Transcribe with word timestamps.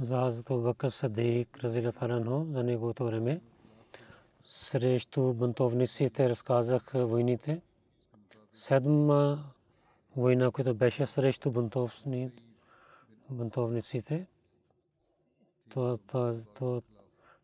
За 0.00 0.16
Хазрат 0.16 0.62
Бакър 0.62 0.90
Садик 0.90 1.58
разилатаранхо 1.64 2.46
за 2.50 2.62
неговото 2.62 3.04
време. 3.04 3.40
Срещу 4.44 5.32
бунтовниците 5.32 6.28
разказах 6.28 6.90
войните. 6.94 7.60
Седма 8.54 9.44
война, 10.16 10.50
която 10.50 10.74
беше 10.74 11.06
срещу 11.06 11.50
бунтовни, 11.50 12.30
бунтовниците. 13.30 14.26
То, 15.68 15.98
то, 16.06 16.36
то, 16.58 16.82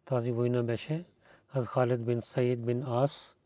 тази 0.05 0.33
война 0.33 0.63
беше 0.63 1.05
аз 1.53 1.67
бин 1.99 2.23
Саид 2.23 2.65
бин 2.67 2.83
Ас 2.87 3.37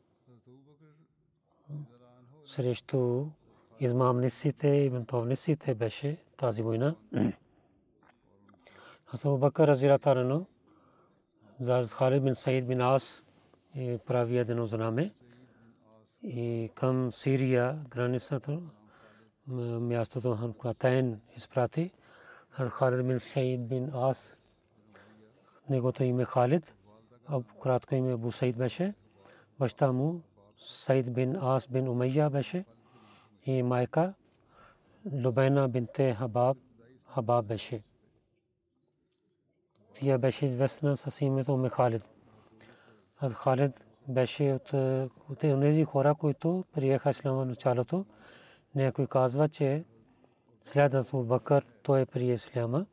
срещу 2.47 3.27
измамниците 3.80 4.69
и 4.69 4.91
бунтовниците 4.91 5.74
беше 5.74 6.17
тази 6.36 6.62
война. 6.62 6.95
Хасан 9.11 9.39
Бакър 9.39 9.69
разилатарано 9.69 10.47
за 11.61 11.86
Халид 11.86 12.25
бин 12.25 12.34
Саид 12.34 12.66
бин 12.66 12.80
Ас 12.80 13.22
прави 14.06 14.39
едно 14.39 14.67
знаме 14.67 15.14
и 16.23 16.70
към 16.74 17.12
Сирия 17.12 17.79
границата 17.89 18.61
мястото 19.80 20.36
Ханкатен 20.36 21.20
изпрати 21.36 21.90
Халид 22.51 23.07
бин 23.07 23.20
Саид 23.20 23.68
бин 23.68 23.90
Ас 23.95 24.36
негото 25.70 26.05
име 26.05 26.24
Халид 26.24 26.74
а 27.27 27.40
кратко 27.63 27.95
име 27.95 28.13
Абу 28.13 28.33
Саид 28.33 28.57
беше 28.57 28.95
баща 29.58 29.92
му 29.92 30.23
Саид 30.57 31.13
бин 31.13 31.36
Ас 31.36 31.68
бин 31.68 31.89
Умайя 31.89 32.30
беше 32.30 32.64
и 33.46 33.63
майка 33.63 34.14
Лубайна 35.13 35.68
бинте 35.68 36.14
Хабаб 36.14 36.57
Хабаб 37.07 37.46
беше 37.46 37.83
тя 40.00 40.18
беше 40.18 40.46
известна 40.46 40.96
с 40.96 41.20
името 41.20 41.55
Уме 41.55 41.68
Халид. 41.68 42.02
Ад 43.20 43.33
Халид 43.33 43.72
беше 44.08 44.52
от, 44.52 44.72
от 45.28 45.38
тези 45.38 45.84
хора, 45.84 46.14
които 46.14 46.64
приеха 46.72 47.11
ислама 47.11 47.44
началото. 47.44 48.06
Някой 48.74 49.06
казва, 49.06 49.48
че 49.48 49.84
след 50.62 50.94
Абу 50.94 51.22
Бакър 51.22 51.66
той 51.83 52.06
прие 52.06 52.34
исляма 52.34 52.86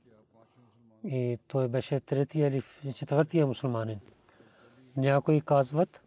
и 1.04 1.38
той 1.48 1.68
беше 1.68 2.00
третия 2.00 2.48
или 2.48 2.64
четвъртия 2.94 3.48
мусулманин. 3.48 4.00
Някои 4.98 5.42
казват, 5.42 6.02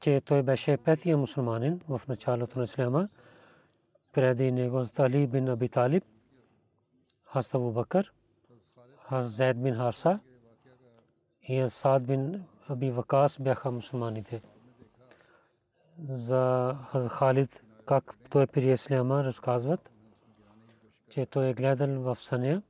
че 0.00 0.20
той 0.20 0.42
беше 0.42 0.76
петия 0.76 1.16
мусулманин 1.16 1.80
в 1.88 2.00
началото 2.08 2.58
на 2.58 2.64
исляма. 2.64 3.08
Преди 4.12 4.52
него 4.52 4.84
Али 4.98 5.26
бин 5.26 5.48
Аби 5.48 5.68
Талиб, 5.68 6.04
Бакър, 7.54 8.12
Зайд 9.10 9.62
бин 9.62 9.74
Харса 9.74 10.20
и 11.42 11.68
Саад 11.68 12.06
бин 12.06 12.44
Аби 12.68 12.90
Вакас 12.90 13.36
бяха 13.40 13.70
мусулманите. 13.70 14.42
За 16.08 16.74
Халид, 17.10 17.62
как 17.86 18.16
той 18.30 18.46
при 18.46 18.72
Исляма 18.72 19.24
разказват, 19.24 19.90
че 21.10 21.26
той 21.26 21.46
е 21.46 21.54
гледал 21.54 22.00
в 22.00 22.18
съня, 22.20 22.62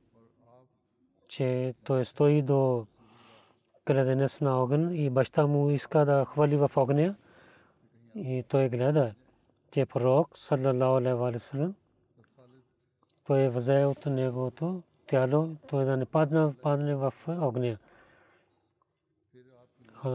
че 1.27 1.75
той 1.83 2.05
стои 2.05 2.41
до 2.41 2.85
кладенец 3.85 4.41
на 4.41 4.61
огън 4.61 4.95
и 4.95 5.09
баща 5.09 5.47
му 5.47 5.69
иска 5.69 6.05
да 6.05 6.25
хвали 6.25 6.55
в 6.57 6.71
огня 6.75 7.15
и 8.15 8.43
той 8.47 8.69
гледа, 8.69 9.13
че 9.71 9.85
пророк, 9.85 10.37
саллалаху 10.37 10.97
алейхи 10.97 11.15
ва 11.15 11.31
салlam, 11.39 11.73
той 13.27 13.41
е 13.41 13.49
взе 13.49 13.85
от 13.85 14.05
негото 14.05 14.83
тяло, 15.07 15.55
той 15.67 15.85
да 15.85 15.97
не 15.97 16.05
падне, 16.05 16.53
падне 16.61 16.95
в 16.95 17.13
огня. 17.27 17.77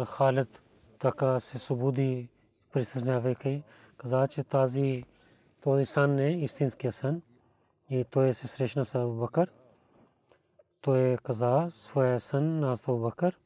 Халид 0.06 0.62
така 0.98 1.41
се 1.41 1.58
свободи, 1.58 2.28
присъзнавайки, 2.72 3.62
каза, 3.97 4.28
че 4.28 4.44
тази 4.44 5.04
този 5.62 5.86
сън 5.86 6.19
е 6.19 6.30
истинския 6.32 6.92
сън 6.92 7.22
и 7.91 8.04
той 8.04 8.34
се 8.34 8.48
срещна 8.48 8.84
с 8.84 8.94
Абу 8.94 9.14
Бакър. 9.14 9.50
Той 10.80 11.16
каза 11.22 11.69
своя 11.70 12.20
сън 12.20 12.60
на 12.60 12.72
Абу 12.72 12.98
Бакър. 12.98 13.38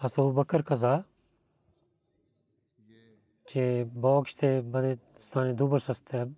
Абу 0.00 0.32
Бакър 0.32 0.64
каза, 0.64 1.04
че 3.46 3.86
Бог 3.92 4.26
ще 4.26 4.62
бъде 4.62 4.98
стане 5.18 5.54
добър 5.54 5.80
с 5.80 6.04
теб. 6.04 6.28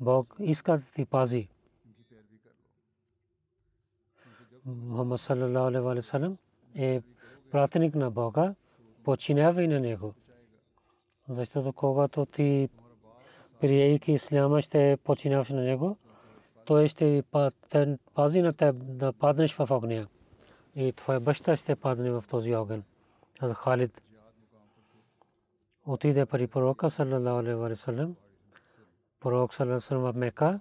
Бог 0.00 0.36
иска 0.38 0.78
да 0.78 0.84
ти 0.84 1.04
пази. 1.04 1.48
Мухаммад 4.66 5.20
саллалаху 5.20 5.88
алейхи 5.88 6.06
ва 6.06 6.18
салlam 6.18 6.36
е 6.76 7.02
пратеник 7.50 7.94
на 7.94 8.10
Бога, 8.10 8.54
починявай 9.04 9.68
на 9.68 9.80
него. 9.80 10.14
Защото 11.28 11.72
когато 11.72 12.26
ти 12.26 12.68
приейки 13.60 14.12
исляма 14.12 14.62
ще 14.62 14.98
починяваш 15.04 15.48
на 15.48 15.62
него, 15.62 15.96
той 16.64 16.88
ще 16.88 17.22
пази 18.14 18.42
на 18.42 18.52
теб 18.52 18.76
да 18.78 19.12
паднеш 19.12 19.54
в 19.54 19.70
огня. 19.70 20.06
И 20.76 20.92
твоя 20.92 21.20
баща 21.20 21.56
ще 21.56 21.76
падне 21.76 22.10
в 22.10 22.24
този 22.30 22.54
огън. 22.54 22.82
Аз 23.40 23.54
Халид 23.54 24.02
отиде 25.86 26.26
при 26.26 26.46
пророка 26.46 26.90
саллалаху 26.90 27.64
алейхи 27.64 27.90
ва. 27.90 28.08
Пророк 29.20 29.54
саллалаху 29.54 29.94
алейхи 29.94 30.04
ва 30.04 30.12
в 30.12 30.16
Мека 30.16 30.60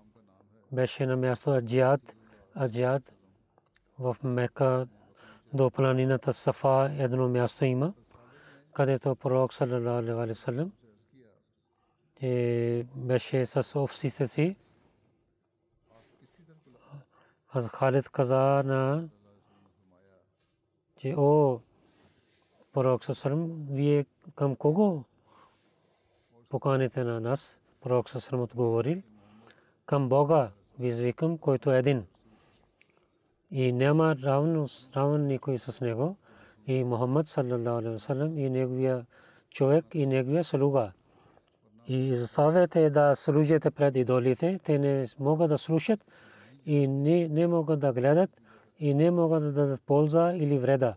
беше 0.71 1.05
на 1.05 1.17
място 1.17 1.49
Аджиад, 1.49 2.15
Аджиад 2.61 3.03
в 4.01 4.17
Мека 4.23 4.87
до 5.53 5.71
планината 5.71 6.33
Сафа 6.33 6.91
едно 6.97 7.29
място 7.29 7.65
има, 7.65 7.93
където 8.73 9.15
пророк 9.15 9.53
саллалаху 9.53 9.89
алейхи 9.89 10.13
ва 10.13 10.35
салlam 10.35 10.69
е 12.21 12.83
беше 12.95 13.45
с 13.45 13.79
офисите 13.79 14.27
си. 14.27 14.55
Аз 17.49 17.69
Халид 17.69 18.09
каза 18.09 18.63
на 18.65 19.09
че 20.97 21.15
о 21.17 21.59
пророк 22.73 23.05
саллалаху 23.05 23.49
вие 23.69 24.05
към 24.35 24.55
кого 24.55 25.03
поканите 26.49 27.03
на 27.03 27.19
нас 27.19 27.59
пророк 27.81 28.09
саллалаху 28.09 28.43
отговорил 28.43 29.01
към 29.85 30.09
Бога 30.09 30.51
ви 30.79 30.87
извикам 30.87 31.37
който 31.37 31.71
е 31.71 31.77
един 31.77 32.05
и 33.51 33.73
няма 33.73 34.15
равно 34.23 34.67
равен 34.95 35.27
никой 35.27 35.59
с 35.59 35.81
него 35.81 36.17
и 36.67 36.83
Мухаммад 36.83 37.29
васалам 37.29 38.37
и 38.37 38.49
неговия 38.49 39.05
човек 39.49 39.85
и 39.93 40.05
неговия 40.05 40.43
слуга. 40.43 40.91
И 41.87 42.15
заставете 42.15 42.89
да 42.89 43.15
служите 43.15 43.71
пред 43.71 43.95
идолите, 43.95 44.59
те 44.63 44.79
не 44.79 45.07
могат 45.19 45.49
да 45.49 45.57
слушат 45.57 46.05
и 46.65 46.87
не, 46.87 47.27
не 47.27 47.47
могат 47.47 47.79
да 47.79 47.93
гледат 47.93 48.29
и 48.79 48.93
не 48.93 49.11
могат 49.11 49.43
да 49.43 49.51
дадат 49.51 49.81
полза 49.81 50.33
или 50.35 50.59
вреда. 50.59 50.95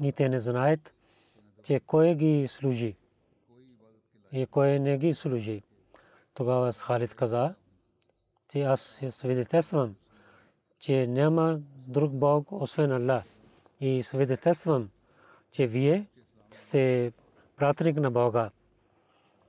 И 0.00 0.12
те 0.12 0.28
не 0.28 0.40
знаят, 0.40 0.94
че 1.62 1.80
кой 1.80 2.14
ги 2.14 2.48
служи 2.48 2.96
и 4.32 4.46
кой 4.46 4.78
не 4.78 4.98
ги 4.98 5.14
служи. 5.14 5.62
Тогава 6.34 6.72
Халид 6.72 7.14
каза, 7.14 7.54
че 8.52 8.62
аз 8.62 9.00
свидетелствам, 9.10 9.96
че 10.80 11.06
няма 11.06 11.58
друг 11.86 12.12
Бог 12.12 12.52
освен 12.52 12.92
Аллах. 12.92 13.24
И 13.80 14.02
свидетелствам, 14.02 14.90
че 15.52 15.66
вие 15.66 16.06
сте 16.50 17.12
пратник 17.56 17.96
на 17.96 18.10
Бога. 18.10 18.50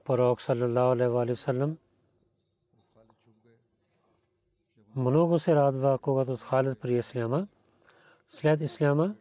Пророк 0.05 0.41
саллаллаху 0.41 1.17
алейхи 1.17 1.31
ва 1.31 1.35
саллям 1.35 1.77
много 4.95 5.39
се 5.39 5.55
радва, 5.55 5.97
когато 5.97 6.37
Халид 6.37 6.79
при 6.79 6.97
Исляма. 6.97 7.47
След 8.29 8.61
Исляма 8.61 9.15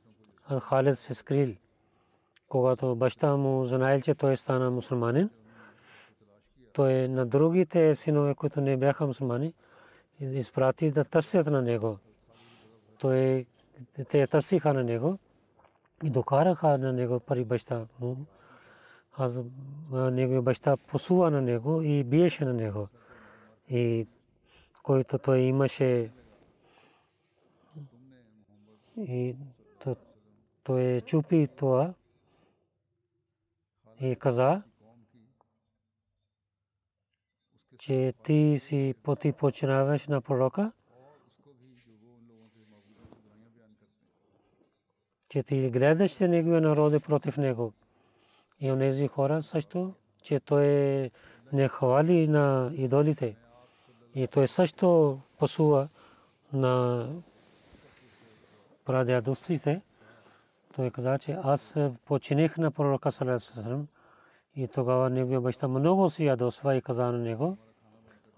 Халид 0.61 0.99
се 0.99 1.15
скрил. 1.15 1.55
Когато 2.49 2.97
баща 2.97 3.37
му 3.37 3.67
знаел, 3.67 4.01
че 4.01 4.15
той 4.15 4.37
стана 4.37 4.71
мусулманин, 4.71 5.31
той 6.73 7.09
на 7.09 7.27
другите 7.27 7.95
синове, 7.97 8.35
които 8.35 8.61
не 8.61 8.77
бяха 8.77 9.07
мусулмани, 9.07 9.55
изпрати 10.21 10.91
да 10.91 11.05
търсят 11.05 11.47
на 11.47 11.63
него. 11.63 11.99
Той 12.99 13.47
те 14.09 14.27
търсиха 14.27 14.75
на 14.75 14.85
него 14.85 15.19
и 16.05 16.11
докараха 16.11 16.79
на 16.79 16.93
него 16.93 17.21
пари 17.21 17.45
баща 17.45 17.87
му. 18.01 18.17
Аз 19.17 19.41
него 19.91 20.43
баща 20.43 20.77
посува 20.77 21.31
на 21.31 21.43
него 21.43 21.83
и 21.83 22.05
биеше 22.05 22.45
на 22.45 22.53
него. 22.53 22.89
И 23.69 24.07
който 24.83 25.19
той 25.19 25.39
имаше 25.39 26.11
и 28.97 29.37
той 30.63 31.01
чупи 31.01 31.49
това 31.57 31.95
и 34.01 34.17
каза, 34.17 34.63
че 37.81 38.13
ти 38.23 38.57
си 38.59 38.95
поти 39.03 39.33
починаваш 39.33 40.07
на 40.07 40.21
пророка, 40.21 40.73
че 45.29 45.43
ти 45.43 45.71
гледаш 45.71 46.11
се 46.11 46.29
неговия 46.29 46.61
народ 46.61 47.03
против 47.03 47.37
него. 47.37 47.73
И 48.61 48.73
онези 48.73 49.09
хора 49.09 49.43
също, 49.43 49.95
че 50.23 50.41
той 50.41 50.67
не 51.53 51.69
хвали 51.69 52.29
на 52.29 52.71
идолите. 52.75 53.37
И 54.15 54.27
той 54.27 54.49
също 54.49 55.19
пасува 55.39 55.89
на 56.53 57.07
прадядовците. 58.85 59.81
Той 60.77 60.91
каза, 60.91 61.19
че 61.19 61.39
аз 61.43 61.77
починех 62.05 62.57
на 62.57 62.71
пророка 62.71 63.13
Салесалам 63.13 63.87
и 64.57 64.69
тогава 64.69 65.11
неговия 65.11 65.41
баща 65.41 65.69
много 65.69 66.11
си 66.11 66.25
ядосва 66.25 66.77
и 66.77 66.83
каза 66.83 67.05
на 67.05 67.19
него, 67.19 67.57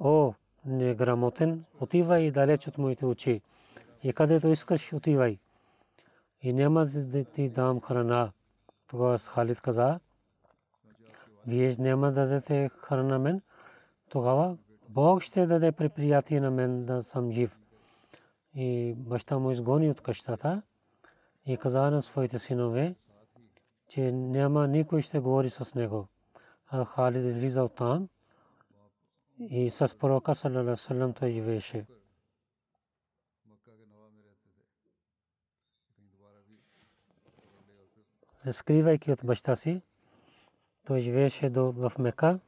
о, 0.01 0.35
неграмотен, 0.65 1.65
отивай 1.81 2.31
далеч 2.31 2.69
от 2.69 2.79
моите 2.79 3.07
очи. 3.07 3.43
И 4.03 4.13
където 4.13 4.49
искаш, 4.49 4.93
отивай. 4.93 5.39
И 6.43 6.53
няма 6.53 6.87
да 6.87 7.25
ти 7.25 7.49
дам 7.49 7.81
храна. 7.81 8.33
Тогава 8.87 9.19
Халид 9.19 9.61
каза, 9.61 10.01
вие 11.47 11.77
няма 11.79 12.13
да 12.13 12.21
дадете 12.21 12.71
храна 12.79 13.19
мен. 13.19 13.41
Тогава 14.09 14.57
Бог 14.89 15.23
ще 15.23 15.47
даде 15.47 15.73
преприятие 15.73 16.41
на 16.41 16.51
мен 16.51 16.85
да 16.85 17.03
съм 17.03 17.33
жив. 17.33 17.59
И 18.55 18.95
баща 18.97 19.39
му 19.39 19.51
изгони 19.51 19.91
от 19.91 20.01
къщата 20.01 20.63
и 21.47 21.57
каза 21.57 21.91
на 21.91 22.03
своите 22.03 22.39
синове, 22.39 22.95
че 23.89 24.13
няма 24.13 24.69
никой 24.69 25.03
ще 25.03 25.19
говори 25.19 25.51
с 25.51 25.75
него. 25.75 26.07
А 26.71 26.85
Халид 26.85 27.25
излиза 27.25 27.65
от 27.65 27.75
там 27.75 28.09
и 29.51 29.71
с 29.71 29.99
пророка 29.99 30.35
саллалаху 30.35 31.13
той 31.19 31.31
живееше. 31.31 31.87
Скривайки 38.53 39.13
от 39.13 39.21
баща 39.25 39.57
си, 39.57 39.83
той 40.85 41.01
живееше 41.01 41.49
в 41.49 41.93
Мека 41.99 42.41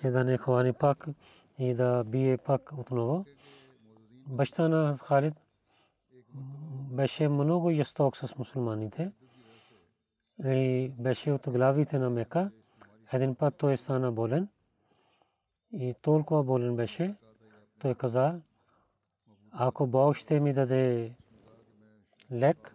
че 0.00 0.10
да 0.10 0.24
не 0.24 0.38
хвани 0.38 0.72
пак 0.72 1.06
и 1.58 1.74
да 1.74 2.04
бие 2.04 2.38
пак 2.38 2.72
отново. 2.78 3.24
Баща 4.26 4.68
на 4.68 4.96
Халид 4.96 5.34
беше 6.90 7.28
много 7.28 7.72
жесток 7.72 8.16
с 8.16 8.36
мусулманите 8.38 9.12
и 10.44 10.92
беше 10.98 11.32
от 11.32 11.48
главите 11.48 11.98
на 11.98 12.10
Мека. 12.10 12.50
Един 13.12 13.34
път 13.34 13.54
той 13.56 13.76
стана 13.76 14.12
болен 14.12 14.48
и 15.72 15.94
толкова 16.02 16.42
болен 16.42 16.76
беше. 16.76 17.14
Той 17.78 17.94
каза, 17.94 18.40
ако 19.50 19.86
Бог 19.86 20.16
ще 20.16 20.40
ми 20.40 20.52
даде 20.52 21.12
лек, 22.32 22.74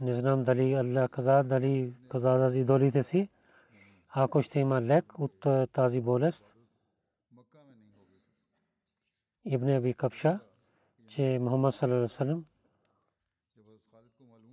не 0.00 0.14
знам 0.14 0.44
дали 0.44 0.74
Аллах 0.74 1.10
каза, 1.10 1.42
дали 1.42 1.94
каза 2.08 2.48
за 2.48 2.58
идолите 2.58 3.02
си, 3.02 3.28
ако 4.08 4.42
ще 4.42 4.60
има 4.60 4.82
лек 4.82 5.18
от 5.18 5.46
тази 5.72 6.00
болест. 6.00 6.56
Ибн 9.44 9.68
Аби 9.68 9.94
Капша, 9.94 10.40
че 11.06 11.38
Мухаммад 11.40 11.74
саллаллаху 11.74 12.24
алейhi 12.24 12.44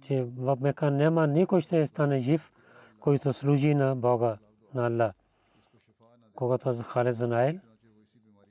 че 0.02 0.24
в 0.24 0.58
Мека 0.62 0.92
няма 0.92 1.28
никой 1.28 1.62
ще 1.62 1.88
стане 1.88 2.20
жив, 2.20 2.52
който 3.00 3.34
служи 3.34 3.76
на 3.76 3.96
Бога, 3.96 4.38
на 4.74 4.88
Аллах. 4.88 5.21
Когато 6.36 6.70
аз 6.70 6.84
Халид 6.84 7.16
знаел, 7.16 7.60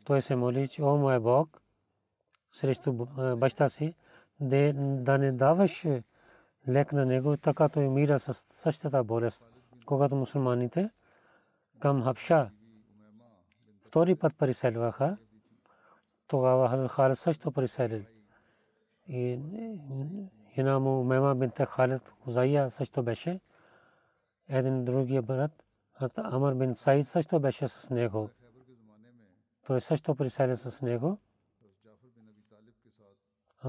той 0.05 0.23
се 0.23 0.37
моли, 0.37 0.69
че 0.69 0.83
о 0.83 0.97
мой 0.97 1.21
Бог, 1.21 1.63
срещу 2.53 2.93
баща 3.37 3.69
си, 3.69 3.95
да 4.41 5.19
не 5.19 5.33
даваш 5.33 5.87
лек 6.69 6.93
на 6.93 7.07
него, 7.07 7.37
така 7.37 7.69
той 7.69 7.87
умира 7.87 8.19
с 8.19 8.35
същата 8.35 9.05
болест. 9.05 9.47
Когато 9.87 10.17
мусулманите 10.17 10.91
към 11.79 12.03
Хабша. 12.03 12.51
Втори 13.81 14.15
път 14.15 14.39
преселваха. 14.39 15.17
Тогава 16.27 16.69
Хазрат 16.69 16.91
Халид 16.91 17.19
също 17.19 17.53
преселил. 17.53 18.03
И 19.09 19.41
жена 20.55 20.79
му 20.79 21.05
Мема 21.05 21.35
бинта 21.35 21.67
Халид 21.67 22.09
Хузайя 22.09 22.71
също 22.71 23.03
беше. 23.03 23.41
Един 24.49 24.85
другия 24.85 25.23
брат, 25.23 25.65
Амар 26.17 26.55
бин 26.55 26.75
Саид 26.75 27.09
също 27.09 27.41
беше 27.41 27.69
с 27.69 27.91
него. 27.91 28.31
Той 29.67 29.81
също 29.81 30.15
преселил 30.15 30.57
с 30.57 30.83
него. 30.83 31.19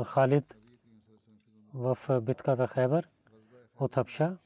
Халид 0.06 0.56
в 1.74 2.22
битката 2.22 2.68
Хайбър 2.68 3.10
от 3.80 3.96
Хабша 3.96 4.38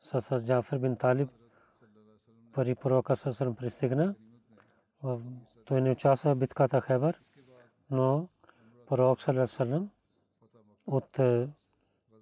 с 0.00 0.40
Джафер 0.46 0.78
бин 0.78 0.96
Талиб 0.96 1.30
пари 2.56 2.74
пророка 2.74 3.16
Сасрам 3.16 3.56
пристигна. 3.56 4.14
Той 5.64 5.80
не 5.80 5.90
участва 5.90 6.34
в 6.34 6.38
битката 6.38 6.80
Хебър, 6.80 7.20
но 7.90 8.28
пророк 8.86 9.22
Салесалам 9.22 9.90
от 10.86 11.20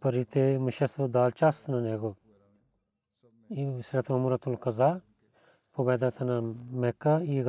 парите 0.00 0.40
имущество 0.40 1.08
дал 1.08 1.30
част 1.30 1.68
на 1.68 1.80
него. 1.80 2.16
И 3.50 3.82
след 3.82 4.10
Умратул 4.10 4.56
Каза, 4.56 5.00
победата 5.72 6.24
на 6.24 6.54
Мека 6.72 7.20
и 7.24 7.44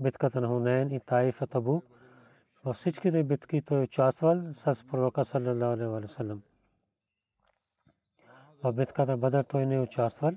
битката 0.00 0.40
на 0.40 0.48
Хунейн 0.48 0.90
и 0.90 1.00
Таиф 1.00 1.40
и 1.40 1.46
Табу, 1.46 1.80
във 2.64 2.76
всичките 2.76 3.24
битки 3.24 3.62
той 3.62 3.82
участвал 3.82 4.42
с 4.52 4.86
пророка 4.86 5.24
Салалаху 5.24 5.64
алейхи 5.64 5.88
ва 5.88 6.08
саллям. 6.08 6.42
В 8.62 8.72
битката 8.72 9.16
Бадър 9.16 9.44
той 9.44 9.66
не 9.66 9.80
участвал, 9.80 10.32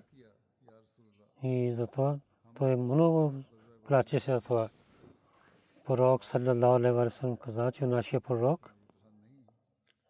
и 1.44 1.74
затова 1.74 2.20
той 2.56 2.76
много 2.76 3.34
плачеше 3.88 4.32
за 4.32 4.42
това. 4.42 4.70
Пророк 5.86 6.24
саллалаху 6.24 6.76
алейхи 6.76 6.94
ва 6.94 7.10
саллям 7.10 7.38
каза, 7.38 7.72
че 7.72 7.86
нашия 7.86 8.22
пророк 8.22 8.74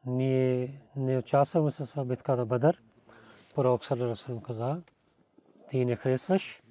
ние 0.06 0.82
не 0.96 1.17
участваме 1.17 1.72
с 1.72 2.06
битката 2.06 2.46
Бадър. 2.46 2.84
Пророк 3.58 3.86
саллалаху 3.86 4.06
алейхи 4.06 4.22
ва 4.22 4.26
саллям 4.26 4.42
каза, 4.42 4.82
ти 5.70 5.86
не 5.86 5.96
харесваш, 5.96 6.62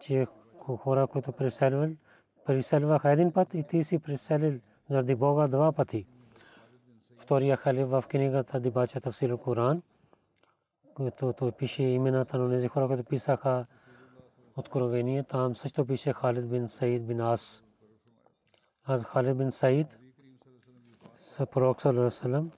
че 0.00 0.26
хора, 0.58 1.06
които 1.06 1.32
преселват, 1.32 1.90
преселвах 2.44 3.02
един 3.04 3.32
път 3.32 3.54
и 3.54 3.62
ти 3.62 3.84
си 3.84 3.98
преселил 3.98 4.60
заради 4.90 5.14
Бога 5.14 5.46
два 5.46 5.72
пъти. 5.72 6.06
Втория 7.16 7.56
халиф 7.56 7.88
в 7.88 8.04
книгата 8.08 8.60
Дибача 8.60 9.00
Тавсил 9.00 9.38
Коран, 9.38 9.82
който 10.94 11.32
той 11.32 11.52
пише 11.52 11.82
имената 11.82 12.38
на 12.38 12.50
тези 12.50 12.68
хора, 12.68 12.88
които 12.88 13.04
писаха 13.04 13.66
откровение, 14.56 15.22
там 15.22 15.56
също 15.56 15.86
пише 15.86 16.12
Халид 16.12 16.48
бин 16.48 16.68
Саид 16.68 17.06
бин 17.06 17.20
Ас. 17.20 17.62
Аз 18.84 19.04
Халид 19.04 19.38
бин 19.38 19.52
Саид, 19.52 19.98
с 21.16 21.46
пророк 21.46 21.80
Салам, 21.80 22.52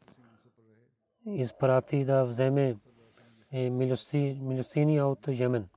изпрати 1.26 2.04
да 2.04 2.24
вземе 2.24 2.76
милостини 3.52 5.02
от 5.02 5.28
Йемен. 5.28 5.68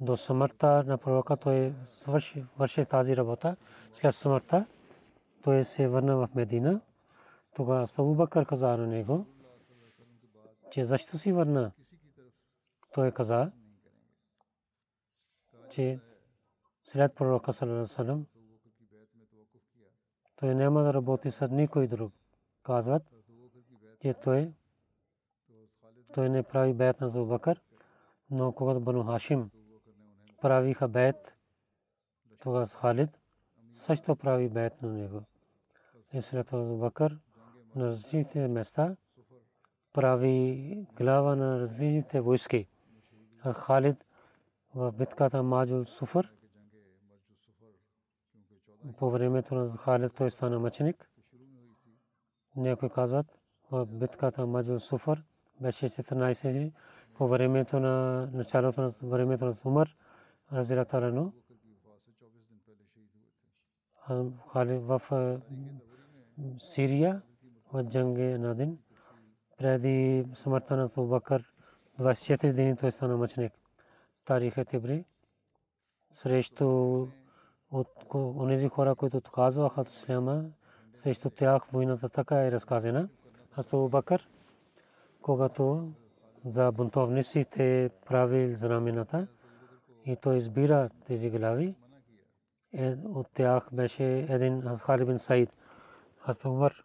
До 0.00 0.16
смъртта 0.16 0.84
на 0.86 0.98
пророка 0.98 1.36
той 1.36 1.74
върши 2.56 2.86
тази 2.86 3.16
работа. 3.16 3.56
След 3.92 4.14
смъртта 4.14 4.66
той 5.42 5.64
се 5.64 5.88
върна 5.88 6.16
в 6.16 6.28
Медина. 6.34 6.80
Тогава 7.54 7.86
Абу 7.98 8.14
Бакър 8.14 8.46
каза 8.46 8.76
на 8.76 8.86
него, 8.86 9.26
че 10.70 10.84
защо 10.84 11.18
си 11.18 11.32
върна? 11.32 11.72
Той 12.94 13.12
каза, 13.12 13.52
че 15.70 16.00
след 16.82 17.14
пророка 17.14 17.52
Салам 17.86 18.26
той 20.36 20.54
няма 20.54 20.82
да 20.82 20.94
работи 20.94 21.30
с 21.30 21.48
никой 21.48 21.86
друг. 21.86 22.12
Казват, 22.62 23.02
че 24.02 24.14
той 24.14 24.52
той 26.14 26.28
не 26.28 26.42
прави 26.42 26.74
бейт 26.74 27.00
на 27.00 27.08
Зубакър, 27.08 27.60
но 28.30 28.52
когато 28.52 28.80
Бану 28.80 29.04
Хашим 29.04 29.50
правиха 30.40 30.88
бейт, 30.88 31.36
тогава 32.42 32.66
Халид 32.66 33.10
също 33.72 34.16
прави 34.16 34.48
бейт 34.48 34.82
на 34.82 34.92
него. 34.92 35.22
И 36.12 36.22
след 36.22 36.46
това 36.46 36.64
Зубакър 36.64 37.18
на 37.76 37.86
различните 37.86 38.48
места 38.48 38.96
прави 39.92 40.86
глава 40.96 41.36
на 41.36 41.60
различните 41.60 42.20
войски. 42.20 42.68
А 43.42 43.52
Халид 43.52 44.04
в 44.74 44.92
битката 44.92 45.42
Маджул 45.42 45.84
Суфър 45.84 46.32
по 48.96 49.10
времето 49.10 49.54
на 49.54 49.70
Халид 49.70 50.14
той 50.14 50.30
стана 50.30 50.58
мъченик. 50.58 51.10
Някои 52.56 52.90
казват 52.90 53.26
в 53.70 53.86
битката 53.86 54.46
Маджул 54.46 54.78
Суфър 54.78 55.24
беше 55.60 55.88
14 55.88 56.72
по 57.14 57.28
времето 57.28 57.80
на 57.80 58.26
началото 58.32 58.80
на 58.80 58.92
времето 59.02 59.44
на 59.44 59.54
Умар 59.64 59.96
Разира 60.52 60.84
Талано. 60.84 61.32
Хали 64.52 64.78
в 64.78 65.00
Сирия 66.58 67.22
в 67.72 67.84
Джанге 67.84 68.38
Надин 68.38 68.78
преди 69.58 70.26
смъртта 70.34 70.76
на 70.76 70.84
Абубакър 70.84 71.52
24 72.00 72.52
дни 72.52 72.76
той 72.76 72.92
стана 72.92 73.16
мъченик. 73.16 73.52
Тарих 74.24 74.56
е 74.56 74.64
Тибри 74.64 75.04
срещу 76.14 76.66
от 77.70 77.88
онези 78.14 78.68
хора, 78.68 78.94
които 78.94 79.16
отказваха 79.16 79.80
от 79.80 79.90
исляма, 79.90 80.44
срещу 80.94 81.30
тях 81.30 81.64
войната 81.72 82.08
така 82.08 82.46
е 82.46 82.52
разказана. 82.52 83.08
Аз 83.56 83.72
Абубакър 83.72 84.28
когато 85.24 85.92
за 86.44 86.72
бунтовниците 86.72 87.90
правил 88.06 88.56
знамената 88.56 89.26
и 90.06 90.16
той 90.16 90.36
избира 90.36 90.90
тези 91.06 91.30
глави. 91.30 91.74
Е, 92.72 92.96
от 93.04 93.26
тях 93.34 93.68
беше 93.72 94.18
един 94.18 94.62
Хали 94.76 95.04
бин 95.04 95.18
Саид. 95.18 95.50
Аз 96.24 96.44
Умар 96.44 96.84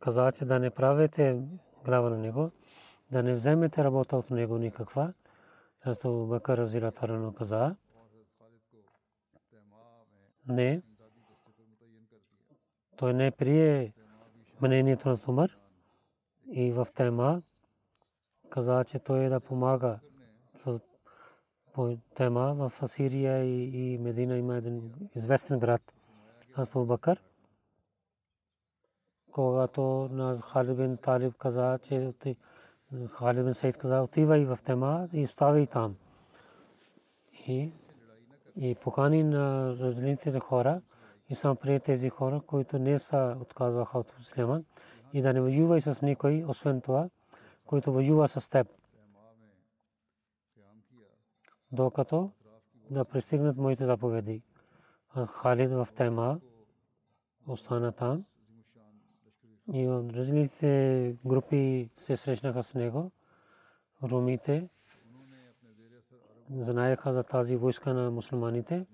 каза, 0.00 0.32
че 0.32 0.44
да 0.44 0.58
не 0.58 0.70
правите 0.70 1.42
глава 1.84 2.10
на 2.10 2.18
него, 2.18 2.50
да 3.10 3.22
не 3.22 3.34
вземете 3.34 3.84
работа 3.84 4.16
от 4.16 4.30
него 4.30 4.58
никаква. 4.58 5.12
Аз 5.84 5.98
Бакър 6.04 6.58
Разира 6.58 6.92
Тарано 6.92 7.32
каза, 7.32 7.76
не, 10.48 10.82
той 12.96 13.14
не 13.14 13.30
прие 13.30 13.92
мнението 14.60 15.08
на 15.08 15.18
Умар 15.28 15.56
и 16.50 16.72
в 16.72 16.86
тема 16.94 17.42
каза, 18.50 18.84
че 18.84 18.98
той 18.98 19.28
да 19.28 19.40
помага 19.40 19.98
с 20.54 20.80
тема 22.14 22.54
в 22.54 22.88
Сирия 22.88 23.44
и 23.44 23.98
Медина 23.98 24.36
има 24.36 24.56
един 24.56 24.92
известен 25.14 25.58
град. 25.58 25.94
Аз 26.56 26.72
Бакър. 26.76 27.22
Когато 29.32 30.08
на 30.12 30.38
Халид 30.38 30.76
бин 30.76 30.96
Талиб 30.96 31.34
каза, 31.38 31.78
че 31.82 32.14
Халид 33.10 33.56
Сайд 33.56 33.76
каза, 33.76 34.02
отивай 34.02 34.44
в 34.44 34.58
тема 34.64 35.08
и 35.12 35.24
остави 35.24 35.66
там. 35.66 35.96
И, 37.46 37.72
и 38.56 38.74
покани 38.74 39.22
на 39.22 39.76
различните 39.80 40.40
хора 40.40 40.80
и 41.30 41.34
сам 41.34 41.56
при 41.56 41.80
тези 41.80 42.10
хора, 42.10 42.40
които 42.46 42.78
не 42.78 42.98
са 42.98 43.36
отказваха 43.40 43.98
от 43.98 44.14
Ислама 44.20 44.62
и 45.12 45.22
да 45.22 45.32
не 45.32 45.40
воювай 45.40 45.80
с 45.80 46.02
никой, 46.02 46.44
освен 46.48 46.80
това, 46.80 47.10
който 47.66 47.92
воюва 47.92 48.28
с 48.28 48.48
теб. 48.48 48.68
Докато 51.72 52.30
да 52.90 53.04
пристигнат 53.04 53.56
моите 53.56 53.84
заповеди. 53.84 54.42
Халид 55.26 55.70
в 55.70 55.88
тема 55.94 56.40
остана 57.46 57.92
там. 57.92 58.24
И 59.72 59.88
различните 59.88 61.16
групи 61.26 61.90
се 61.96 62.16
срещнаха 62.16 62.62
с 62.62 62.74
него. 62.74 63.10
Румите 64.02 64.68
знаеха 66.50 67.12
за 67.12 67.22
тази 67.22 67.56
войска 67.56 67.94
на 67.94 68.10
мусулманите, 68.10 68.86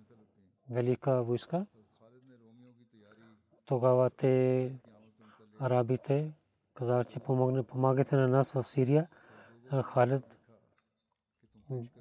велика 0.70 1.22
войска. 1.22 1.66
Тогава 3.66 4.10
те 4.10 4.72
арабите 5.62 6.32
казаха, 6.74 7.04
че 7.04 7.20
помагате 7.68 8.16
на 8.16 8.28
нас 8.28 8.52
в 8.52 8.64
Сирия. 8.64 9.08
Халид, 9.84 10.22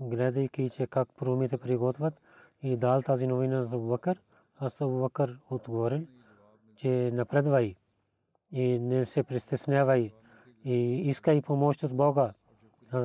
гледайки, 0.01 0.69
че 0.69 0.87
как 0.87 1.09
промите 1.15 1.57
приготвят 1.57 2.21
и 2.61 2.77
дал 2.77 3.01
тази 3.01 3.27
новина 3.27 3.63
за 3.63 3.77
Бакър, 3.77 4.21
аз 4.59 4.81
Абу 4.81 4.99
Бакър 4.99 5.39
отговорил, 5.49 6.07
че 6.75 7.11
напредвай 7.13 7.75
и 8.51 8.79
не 8.79 9.05
се 9.05 9.23
притеснявай 9.23 10.13
и 10.65 11.09
искай 11.09 11.41
помощ 11.41 11.83
от 11.83 11.93
Бога. 11.93 12.31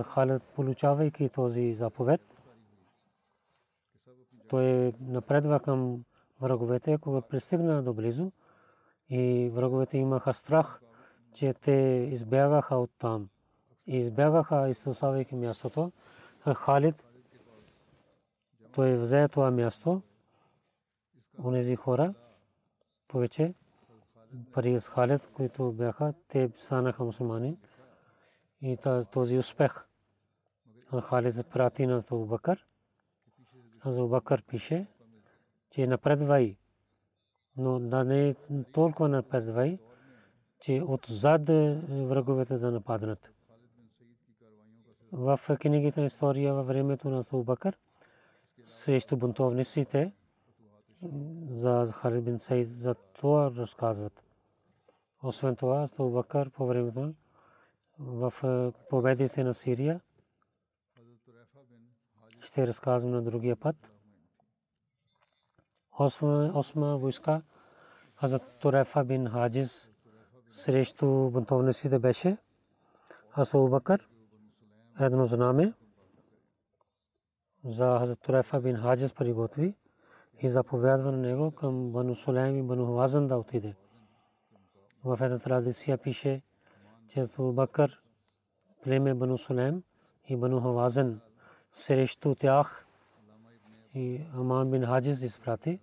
Халид, 0.04 0.42
получавайки 0.42 1.28
този 1.28 1.74
заповед, 1.74 2.20
той 4.48 4.92
напредва 5.00 5.60
към 5.60 6.04
враговете, 6.40 6.98
когато 6.98 7.28
пристигна 7.28 7.82
до 7.82 7.94
близо, 7.94 8.32
и 9.10 9.50
враговете 9.54 9.98
имаха 9.98 10.34
страх, 10.34 10.80
че 11.34 11.54
те 11.54 12.08
избягаха 12.12 12.76
от 12.76 12.90
там. 12.98 13.28
И 13.86 13.96
избягаха, 13.96 14.68
изтосавайки 14.68 15.34
мястото. 15.34 15.92
Халид, 16.54 17.04
той 18.72 18.96
взе 18.96 19.28
това 19.28 19.50
място. 19.50 20.02
Унези 21.44 21.76
хора, 21.76 22.14
повече, 23.08 23.54
пари 24.52 24.80
с 24.80 24.88
Халид, 24.88 25.30
които 25.32 25.72
бяха, 25.72 26.14
те 26.28 26.50
станаха 26.56 27.04
мусулмани. 27.04 27.58
И 28.62 28.76
този 29.12 29.38
успех 29.38 29.86
Халид 31.02 31.48
прати 31.50 31.86
на 31.86 32.02
Бакър. 32.10 32.66
Бакър 33.86 34.42
пише, 34.42 34.86
че 35.70 35.86
напредвай 35.86 36.56
но 37.56 37.78
да 37.78 38.04
не 38.04 38.34
толкова 38.72 39.08
напредвай, 39.08 39.78
че 40.60 40.82
отзад 40.86 41.48
враговете 41.88 42.58
да 42.58 42.70
нападнат. 42.70 43.30
В 45.12 45.40
книгите 45.60 46.00
на 46.00 46.06
история 46.06 46.54
във 46.54 46.66
времето 46.66 47.08
на 47.08 47.20
Абу 47.20 47.44
Бакър 47.44 47.78
срещу 48.66 49.16
бунтовниците 49.16 50.12
за 51.50 51.92
Халид 51.94 52.24
бин 52.24 52.38
Саид 52.38 52.68
за 52.68 52.94
това 52.94 53.50
разказват. 53.50 54.22
Освен 55.22 55.56
това, 55.56 55.88
Абу 55.92 56.10
Бакър 56.10 56.50
по 56.50 56.66
времето 56.66 57.14
в 57.98 58.32
победите 58.90 59.44
на 59.44 59.54
Сирия 59.54 60.00
ще 62.40 62.66
разказвам 62.66 63.12
на 63.12 63.22
другия 63.22 63.56
път 63.56 63.95
осма 65.98 66.96
войска 66.96 67.42
Хазрат 68.16 68.58
Турефа 68.60 69.04
бин 69.04 69.28
Хаджиз 69.28 69.88
срещу 70.50 71.30
бунтовниците 71.30 71.98
беше. 71.98 72.36
Аз 73.32 73.54
Абу 73.54 73.68
Бакър 73.68 74.08
едно 75.00 75.26
знаме 75.26 75.72
за 77.64 77.98
Хазрат 77.98 78.20
Турефа 78.20 78.60
бин 78.60 78.76
Хаджиз 78.76 79.12
приготви 79.12 79.74
и 80.42 80.50
заповядва 80.50 81.12
на 81.12 81.18
него 81.18 81.50
към 81.50 81.92
Бану 81.92 82.14
Сулейм 82.14 82.56
и 82.56 82.62
Бану 82.62 82.86
Хавазан 82.86 83.26
да 83.26 83.36
отиде. 83.36 83.74
В 85.04 85.18
една 85.20 85.38
традиция 85.38 85.98
пише, 85.98 86.42
че 87.08 87.20
Абу 87.20 87.52
Бакър 87.52 88.02
племе 88.82 89.14
Бану 89.14 89.38
Сулейм 89.38 89.82
и 90.28 90.36
Бану 90.36 90.60
Хавазан 90.60 91.20
срещу 91.72 92.34
тях 92.34 92.86
и 93.94 94.20
Аман 94.34 94.70
бин 94.70 94.86
Хаджиз 94.86 95.22
изпрати. 95.22 95.80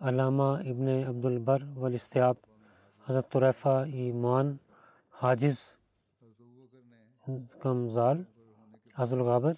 Алама 0.00 0.60
ибн 0.64 1.04
Абдул 1.08 1.38
Бар 1.38 1.62
вал 1.74 1.92
Истиаб 1.92 2.38
Hazrat 3.08 3.30
Turefa 3.30 3.88
и 3.88 4.12
Муан 4.12 4.58
Хаджиз 5.10 5.76
към 7.62 7.90
Зал 7.90 8.18
Азул 8.94 9.24
Габер 9.24 9.56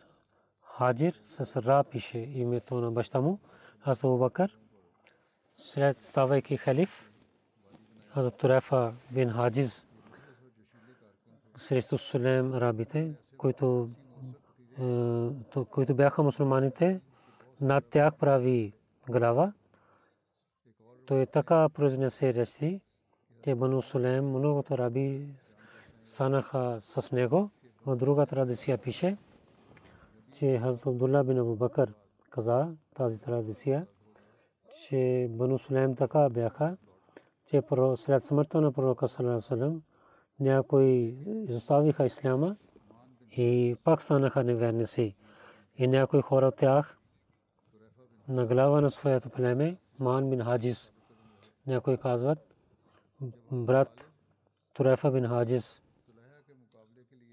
Хаджир 0.62 1.14
с 1.25 1.57
Ра 1.57 1.85
пише 1.85 2.18
името 2.18 2.75
на 2.75 2.90
баща 2.90 3.21
му 3.21 3.38
Hazrat 3.87 4.04
Абу 4.04 4.18
Бакър 4.18 4.59
след 5.57 6.02
ставайки 6.02 6.57
халиф 6.57 7.11
Hazrat 8.16 8.38
Турефа 8.38 8.95
бин 9.11 9.30
Хаджиз 9.30 9.85
срещу 11.59 11.99
Сулейм 11.99 12.54
арабите, 12.54 13.14
които, 13.37 13.90
които 15.71 15.95
бяха 15.95 16.23
мусулманите, 16.23 17.00
над 17.61 17.85
тях 17.85 18.14
прави 18.14 18.73
глава. 19.09 19.52
Той 21.08 21.26
така 21.26 21.68
произнесе 21.68 22.34
речи, 22.34 22.80
че 23.44 23.54
Бану 23.54 23.82
Сулейм 23.82 24.28
многото 24.28 24.78
раби 24.78 25.34
станаха 26.04 26.78
с 26.80 27.12
него. 27.12 27.50
В 27.86 27.96
друга 27.96 28.26
традиция 28.26 28.78
пише, 28.78 29.16
че 30.32 30.58
Хазрат 30.58 30.86
Абдулла 30.86 31.24
бин 31.24 31.38
Абу 31.38 31.56
Бакър 31.56 31.94
каза 32.30 32.68
тази 32.94 33.20
традиция, 33.20 33.86
че 34.80 35.28
Бану 35.30 35.58
Сулейм 35.58 35.94
така 35.94 36.28
бяха, 36.28 36.76
че 37.46 37.62
след 37.96 38.24
смъртта 38.24 38.60
на 38.60 38.72
пророка 38.72 39.08
Салам 39.08 39.82
някои 40.40 41.16
изоставиха 41.48 42.06
исляма 42.06 42.56
и 43.36 43.76
пак 43.84 44.02
станаха 44.02 44.44
неверници. 44.44 45.16
И 45.76 45.86
някои 45.86 46.20
хора 46.20 46.46
от 46.46 46.56
тях 46.56 46.98
на 48.28 48.46
глава 48.46 48.80
на 48.80 48.90
своето 48.90 49.30
племе, 49.30 49.76
Ман 49.98 50.30
бин 50.30 50.44
Хаджис, 50.44 50.92
някои 51.68 51.96
казват, 51.96 52.54
брат 53.52 54.10
Турефа 54.75 55.10
бин 55.10 55.28
Хаджис. 55.28 55.82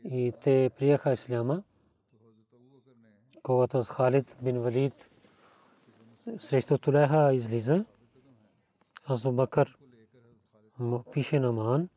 И 0.03 0.33
те 0.43 0.71
приеха 0.77 1.13
исляма, 1.13 1.63
когато 3.43 3.83
с 3.83 3.89
Халид 3.89 4.35
бин 4.41 4.61
Валид 4.61 5.09
срещу 6.39 6.77
Тулеха 6.77 7.33
излиза. 7.33 7.85
Азу 9.09 9.31
Бакър 9.31 9.77
пише 11.11 11.39
на 11.39 11.51
Ман, 11.51 11.89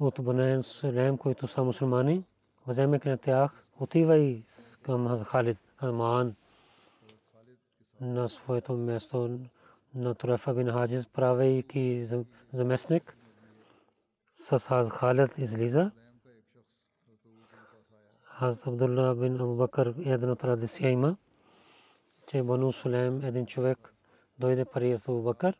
от 0.00 0.24
Банен 0.24 0.62
Сулейм, 0.62 1.18
които 1.18 1.46
са 1.46 1.64
мусулмани, 1.64 2.24
вземайки 2.66 3.08
на 3.08 3.18
тях, 3.18 3.64
отивай 3.80 4.44
към 4.82 5.24
Халид 5.24 5.58
Аман 5.78 6.34
на 8.00 8.28
своето 8.28 8.72
място 8.72 9.38
на 9.94 10.14
Турефа 10.14 10.54
бин 10.54 10.70
Хаджиз, 10.70 11.06
правейки 11.06 12.06
заместник 12.52 13.16
с 14.32 14.90
Халид 14.90 15.38
излиза. 15.38 15.90
Хазрат 18.22 18.66
Абдулла 18.66 19.14
бин 19.14 19.40
Абу 19.40 19.56
Бакър 19.56 19.94
една 19.98 20.36
традиция 20.36 20.90
има, 20.90 21.16
че 22.26 22.42
Бану 22.42 22.72
Сулейм 22.72 23.24
един 23.24 23.46
човек 23.46 23.94
дойде 24.38 24.64
при 24.64 24.92
Абу 24.92 25.22
Бакър. 25.22 25.58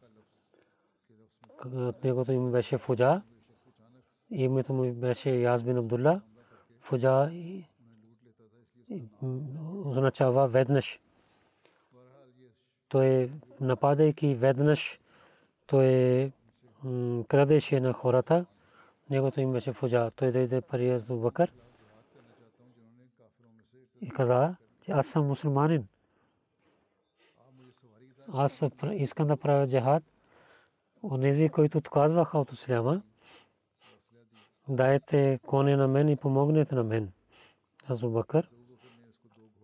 От 1.75 2.05
негото 2.05 2.33
име 2.33 2.51
беше 2.51 2.79
Фуджа 2.79 3.23
името 4.33 4.73
му 4.73 4.95
беше 4.95 5.31
Яз 5.31 5.63
бин 5.63 5.77
Абдулла. 5.77 6.21
Фуджа 6.81 7.31
означава 9.85 10.49
веднъж. 10.49 11.01
Той 12.93 13.31
нападайки 13.61 14.35
веднъж, 14.35 15.01
той 15.67 16.33
крадеше 17.29 17.81
на 17.81 17.93
хората. 17.93 18.47
Негото 19.11 19.41
им 19.41 19.53
беше 19.53 19.73
Фуджа. 19.73 20.11
Той 20.11 20.33
дойде 20.33 20.61
при 20.61 20.91
Азу 20.91 21.17
Бакър 21.17 21.53
и 24.01 24.11
каза, 24.11 24.57
че 24.85 24.93
аз 24.93 25.07
съм 25.07 25.27
мусулманин. 25.27 25.87
Аз 28.33 28.63
искам 28.93 29.27
да 29.27 29.37
правя 29.37 29.69
джихад. 29.69 30.03
Онези, 31.03 31.49
които 31.49 31.79
отказваха 31.79 32.39
от 32.39 32.53
исляма, 32.53 33.03
дайте 34.69 35.41
коне 35.47 35.77
на 35.77 35.89
мен 35.89 36.09
и 36.09 36.17
помогнете 36.17 36.75
на 36.75 36.85
мен. 36.85 37.13
Азу 37.89 38.11
Бакър 38.11 38.51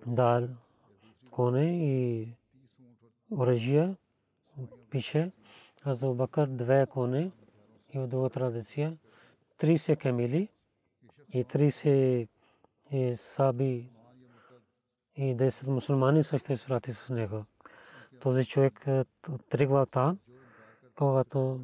дал 0.06 0.48
коне 1.30 1.86
и 1.86 2.28
оръжия 3.32 3.96
пише 4.90 5.32
Азу 5.84 6.14
Бакър 6.14 6.46
две 6.46 6.86
коне 6.86 7.30
и 7.94 7.98
в 7.98 8.06
друга 8.06 8.30
традиция 8.30 8.96
30 9.60 9.96
камили 9.96 10.48
и 11.32 11.44
30 11.44 12.28
саби 13.14 13.90
и 15.16 15.36
10 15.36 15.66
мусулмани 15.66 16.24
също 16.24 16.52
изпрати 16.52 16.94
с 16.94 17.08
него. 17.08 17.44
Този 18.20 18.44
човек 18.44 18.86
тръгва 19.48 19.86
там, 19.86 20.18
когато 20.96 21.60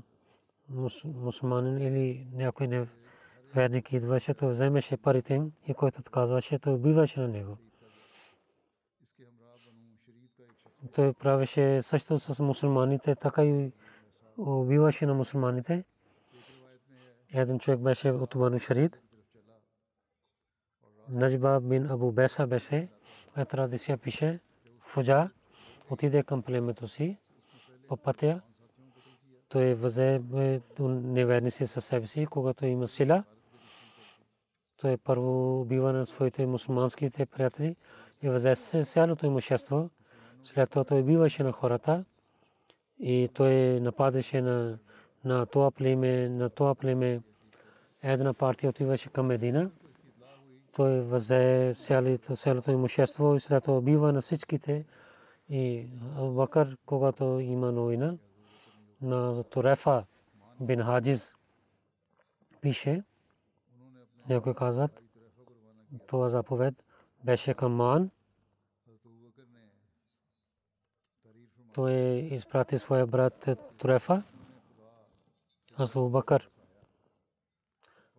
мусулманин 1.04 1.78
или 1.78 2.26
някой 2.32 2.66
не 2.66 2.88
верник 3.54 3.92
идваше, 3.92 4.34
то 4.34 4.48
вземеше 4.48 4.96
парите 4.96 5.34
им 5.34 5.52
и 5.68 5.74
който 5.74 6.00
отказваше, 6.00 6.58
то 6.58 6.74
убиваше 6.74 7.20
на 7.20 7.28
него. 7.28 7.56
Той 10.92 11.12
правеше 11.12 11.82
също 11.82 12.18
с 12.18 12.42
мусулманите, 12.42 13.14
така 13.14 13.44
и 13.44 13.72
убиваше 14.38 15.06
на 15.06 15.14
мусулманите. 15.14 15.84
Един 17.34 17.58
човек 17.58 17.80
беше 17.80 18.10
от 18.10 18.34
Бану 18.36 18.58
Шарид. 18.58 18.98
Наджба 21.08 21.60
бин 21.60 21.90
Абу 21.90 22.12
Беса 22.12 22.46
беше. 22.46 22.88
В 23.36 23.44
традиция 23.44 23.98
пише, 23.98 24.40
Фуджа 24.80 25.30
отиде 25.90 26.22
към 26.22 26.42
племето 26.42 26.88
си 26.88 27.18
по 27.88 27.96
пътя. 27.96 28.40
Той 29.48 29.74
взе 29.74 30.20
неверници 30.80 31.66
със 31.66 31.84
себе 31.84 32.06
си, 32.06 32.26
когато 32.26 32.66
има 32.66 32.88
сила 32.88 33.24
той 34.84 34.96
първо 34.96 35.60
убива 35.60 35.92
на 35.92 36.06
своите 36.06 36.46
мусулманските 36.46 37.26
приятели 37.26 37.76
и 38.22 38.54
се 38.54 38.84
цялото 38.84 39.26
имущество. 39.26 39.90
След 40.44 40.70
това 40.70 40.84
той 40.84 41.00
убиваше 41.00 41.42
на 41.42 41.52
хората 41.52 42.04
и 42.98 43.28
той 43.34 43.80
нападаше 43.80 44.40
на, 44.40 44.78
на 45.24 45.46
това 45.46 45.70
племе, 45.70 46.28
на 46.28 46.50
това 46.50 46.74
племе. 46.74 47.20
Една 48.02 48.34
партия 48.34 48.70
отиваше 48.70 49.10
към 49.10 49.26
Медина. 49.26 49.70
Той 50.76 51.00
взе 51.00 51.72
цялото 52.36 52.70
имущество 52.70 53.34
и 53.34 53.40
след 53.40 53.64
това 53.64 53.76
убива 53.76 54.12
на 54.12 54.20
всичките. 54.20 54.84
И 55.48 55.86
Бакър, 56.18 56.76
когато 56.86 57.24
има 57.24 57.72
новина, 57.72 58.14
на 59.02 59.44
Турефа 59.44 60.04
бин 60.60 60.82
Хаджиз 60.82 61.34
пише, 62.60 63.02
някои 64.28 64.54
казват, 64.54 65.02
това 66.06 66.28
заповед 66.28 66.74
беше 67.24 67.54
към 67.54 67.72
Ман. 67.72 68.10
Той 71.74 71.92
изпрати 72.30 72.78
своя 72.78 73.06
брат 73.06 73.48
Турефа. 73.78 74.22
Асу 75.78 76.08
Бакър 76.08 76.50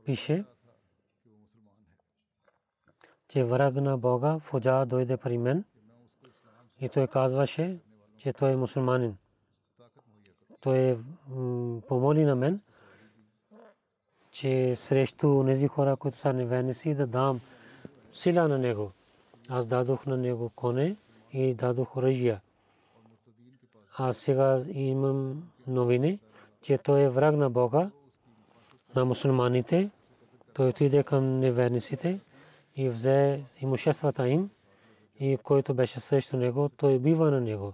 пише, 0.06 0.46
че 3.28 3.44
враг 3.44 3.76
на 3.76 3.98
Бога 3.98 4.40
Фуджа 4.40 4.86
дойде 4.86 5.18
при 5.18 5.38
мен 5.38 5.64
и 6.82 6.90
той 6.90 7.08
казваше, 7.08 7.80
че 8.18 8.34
той 8.34 8.52
е 8.52 8.56
мусулманин. 8.56 9.18
Той 10.62 11.00
помоли 11.88 12.26
на 12.26 12.36
мен, 12.36 12.62
че 14.32 14.76
срещу 14.76 15.46
тези 15.46 15.68
хора, 15.68 15.96
които 15.96 16.18
са 16.18 16.34
неверници, 16.34 16.94
да 16.94 17.08
дам 17.08 17.42
сила 18.14 18.48
на 18.48 18.58
него. 18.58 18.92
Аз 19.50 19.68
дадох 19.68 20.06
на 20.06 20.18
него 20.18 20.50
коне 20.50 20.96
и 21.32 21.54
дадох 21.54 21.98
оръжия. 21.98 22.42
Аз 23.98 24.18
сега 24.18 24.62
имам 24.74 25.44
новини, 25.68 26.20
че 26.62 26.78
той 26.78 27.02
е 27.02 27.10
враг 27.10 27.36
на 27.36 27.50
Бога, 27.50 27.92
на 28.96 29.06
мусулманите. 29.06 29.90
Той 30.54 30.70
отиде 30.70 31.04
към 31.04 31.40
неверниците 31.40 32.20
и 32.76 32.90
взе 32.90 33.44
имуществата 33.62 34.28
им 34.28 34.50
и 35.20 35.38
който 35.44 35.74
беше 35.74 36.00
срещу 36.00 36.38
него, 36.38 36.70
той 36.70 37.00
бива 37.00 37.32
на 37.32 37.42
него. 37.42 37.74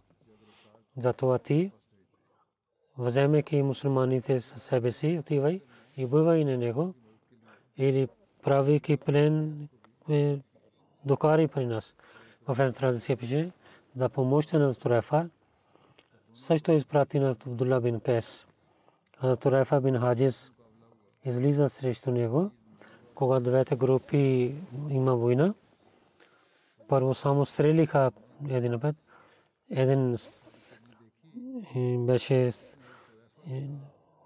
Затова 0.98 1.40
ти, 1.40 1.72
вземайки 2.98 3.62
мусулманите 3.62 4.40
със 4.40 4.64
себе 4.64 4.92
си, 4.92 5.18
отивай 5.20 5.62
и 5.98 6.06
бивай 6.06 6.46
на 6.46 6.58
него, 6.58 6.94
или 7.78 8.08
правейки 8.44 8.98
плен, 8.98 9.68
е, 10.10 10.40
докари 11.06 11.48
при 11.48 11.66
нас. 11.66 11.94
В 12.48 12.60
една 12.60 12.72
традиция 12.72 13.18
пише, 13.18 13.52
за 13.96 14.10
помощта 14.10 14.60
на 14.60 14.76
Турефа, 14.76 15.30
също 16.36 16.72
изпрати 16.72 17.20
на 17.20 17.30
Абдулла 17.30 17.82
бин 17.82 18.00
Кес. 18.00 18.48
Турефа 19.40 19.82
бин 19.82 20.00
Хаджис 20.00 20.52
излиза 21.26 21.70
срещу 21.70 22.12
него, 22.12 22.52
когато 23.16 23.44
двете 23.44 23.76
групи 23.76 24.56
има 24.90 25.16
война. 25.16 25.54
Първо 26.88 27.14
само 27.14 27.46
стрелиха 27.46 28.12
един 28.50 28.80
път. 28.80 28.96
Един 29.70 30.18
беше 31.98 32.52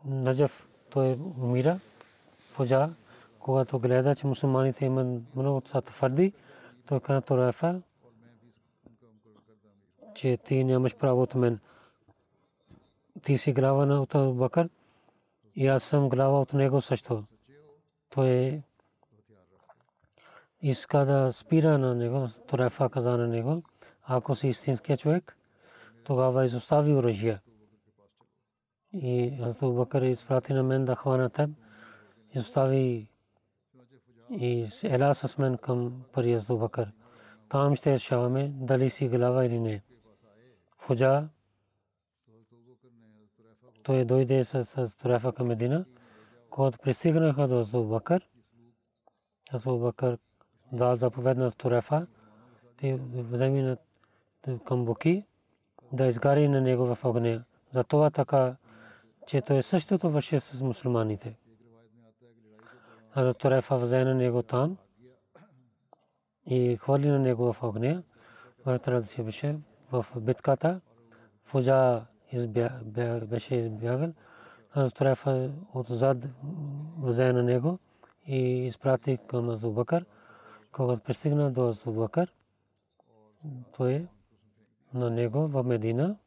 Наджав, 0.05 0.67
той 0.89 1.19
умира. 1.41 1.79
Фуджа, 2.51 2.93
когато 3.39 3.79
гледа, 3.79 4.15
че 4.15 4.27
мусулманите 4.27 4.85
имат 4.85 5.21
много 5.35 5.61
твърди, 5.61 6.33
той 6.85 6.99
каза 6.99 7.21
Турефа, 7.21 7.81
че 10.15 10.37
ти 10.37 10.63
нямаш 10.63 10.95
право 10.95 11.21
от 11.21 11.35
мен. 11.35 11.59
Ти 13.23 13.37
си 13.37 13.53
глава 13.53 13.85
на 13.85 14.01
от 14.01 14.37
Бакър 14.37 14.69
и 15.55 15.67
аз 15.67 15.83
съм 15.83 16.09
глава 16.09 16.41
от 16.41 16.53
него 16.53 16.81
също. 16.81 17.23
Той 18.09 18.61
иска 20.61 21.05
да 21.05 21.33
спира 21.33 21.77
на 21.77 21.95
него, 21.95 22.27
Турефа 22.47 22.89
каза 22.89 23.17
на 23.17 23.27
него, 23.27 23.63
ако 24.03 24.35
си 24.35 24.47
истинския 24.47 24.97
човек, 24.97 25.37
тогава 26.03 26.45
изостави 26.45 26.93
оръжие. 26.93 27.39
И 28.93 29.37
Азу 29.41 29.73
Бакър 29.73 30.01
изпрати 30.01 30.53
на 30.53 30.63
мен 30.63 30.85
да 30.85 30.95
хвана 30.95 31.29
теб, 31.29 31.49
изостави 32.33 33.09
и 34.31 34.67
ела 34.83 35.15
с 35.15 35.37
мен 35.37 35.57
към 35.57 36.03
пари 36.11 36.39
Бакър. 36.49 36.91
Там 37.49 37.75
ще 37.75 37.91
решаваме 37.91 38.51
дали 38.55 38.89
си 38.89 39.07
глава 39.09 39.45
или 39.45 39.59
не. 39.59 39.83
Фуджа 40.77 41.27
той 43.85 44.05
дойде 44.05 44.43
с 44.43 44.89
Турефа 45.01 45.31
към 45.33 45.47
Медина. 45.47 45.85
Когато 46.49 46.77
пристигнаха 46.77 47.47
до 47.47 47.59
Азу 47.59 47.83
Бакър, 47.83 48.29
Азу 49.53 49.77
Бакър 49.77 50.17
дал 50.71 50.95
заповед 50.95 51.37
на 51.37 51.51
Турефа, 51.51 52.07
ти 52.77 52.93
вземи 53.13 53.75
към 54.65 54.85
Буки, 54.85 55.25
да 55.91 56.05
изгари 56.05 56.47
на 56.47 56.61
него 56.61 56.95
в 56.95 57.05
огня. 57.05 57.43
Затова 57.71 58.09
така, 58.09 58.55
че 59.27 59.41
той 59.41 59.63
същото 59.63 60.09
върши 60.09 60.39
с 60.39 60.61
мусулманите. 60.61 61.37
А 63.13 63.33
Турефа 63.33 63.77
взе 63.77 64.03
на 64.03 64.15
него 64.15 64.43
там 64.43 64.77
и 66.45 66.77
хвърли 66.77 67.07
на 67.07 67.19
него 67.19 67.53
в 67.53 67.63
огня. 67.63 68.03
В 68.65 68.79
традиция 68.79 69.23
беше 69.23 69.55
в 69.91 70.05
битката. 70.15 70.81
Фуджа 71.43 72.05
беше 73.27 73.55
избягал. 73.55 74.13
А 74.73 74.91
Турефа 74.91 75.51
отзад 75.73 76.17
взе 77.01 77.33
на 77.33 77.43
него 77.43 77.79
и 78.27 78.39
изпрати 78.65 79.17
към 79.27 79.49
Азубакър. 79.49 80.05
Когато 80.71 81.03
пристигна 81.03 81.51
до 81.51 81.67
Азубакър, 81.67 82.33
той 83.77 84.07
на 84.93 85.09
него 85.09 85.47
в 85.47 85.63
Медина 85.63 86.17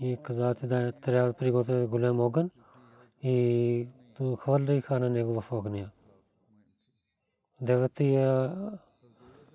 и 0.00 0.18
каза, 0.22 0.54
че 0.54 0.66
да 0.66 0.92
трябва 0.92 1.28
да 1.28 1.34
приготви 1.34 1.86
голям 1.86 2.20
огън 2.20 2.50
и 3.22 3.88
хвърлиха 4.38 5.00
на 5.00 5.10
него 5.10 5.40
в 5.40 5.52
огня. 5.52 5.90
Деветия 7.60 8.54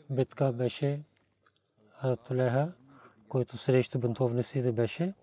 битка 0.10 0.52
беше 0.52 1.04
Тулеха, 2.28 2.72
който 3.34 3.58
срещу 3.58 4.00
бунтовниците 4.00 4.72
беше. 4.72 5.14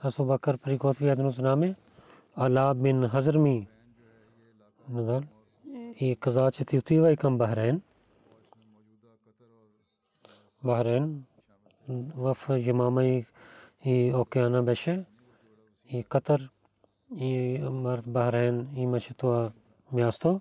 Аз 0.00 0.16
Бакър 0.22 0.58
приготви 0.58 1.08
едно 1.08 1.30
знаме, 1.30 1.74
Ала 2.36 2.74
бин 2.74 3.08
Хазрми. 3.08 3.68
И 6.00 6.16
каза, 6.20 6.50
че 6.50 6.64
ти 6.64 6.78
отивай 6.78 7.16
към 7.16 7.38
Бахрейн. 7.38 7.82
Бахрейн 10.64 11.24
в 12.16 12.36
Ямама 12.50 13.04
и 13.84 14.12
океана 14.14 14.62
беше. 14.62 15.04
И 15.90 16.04
Катар 16.04 16.50
и 17.16 17.60
Бахрейн 18.06 18.68
имаше 18.74 19.14
това 19.14 19.52
място. 19.92 20.40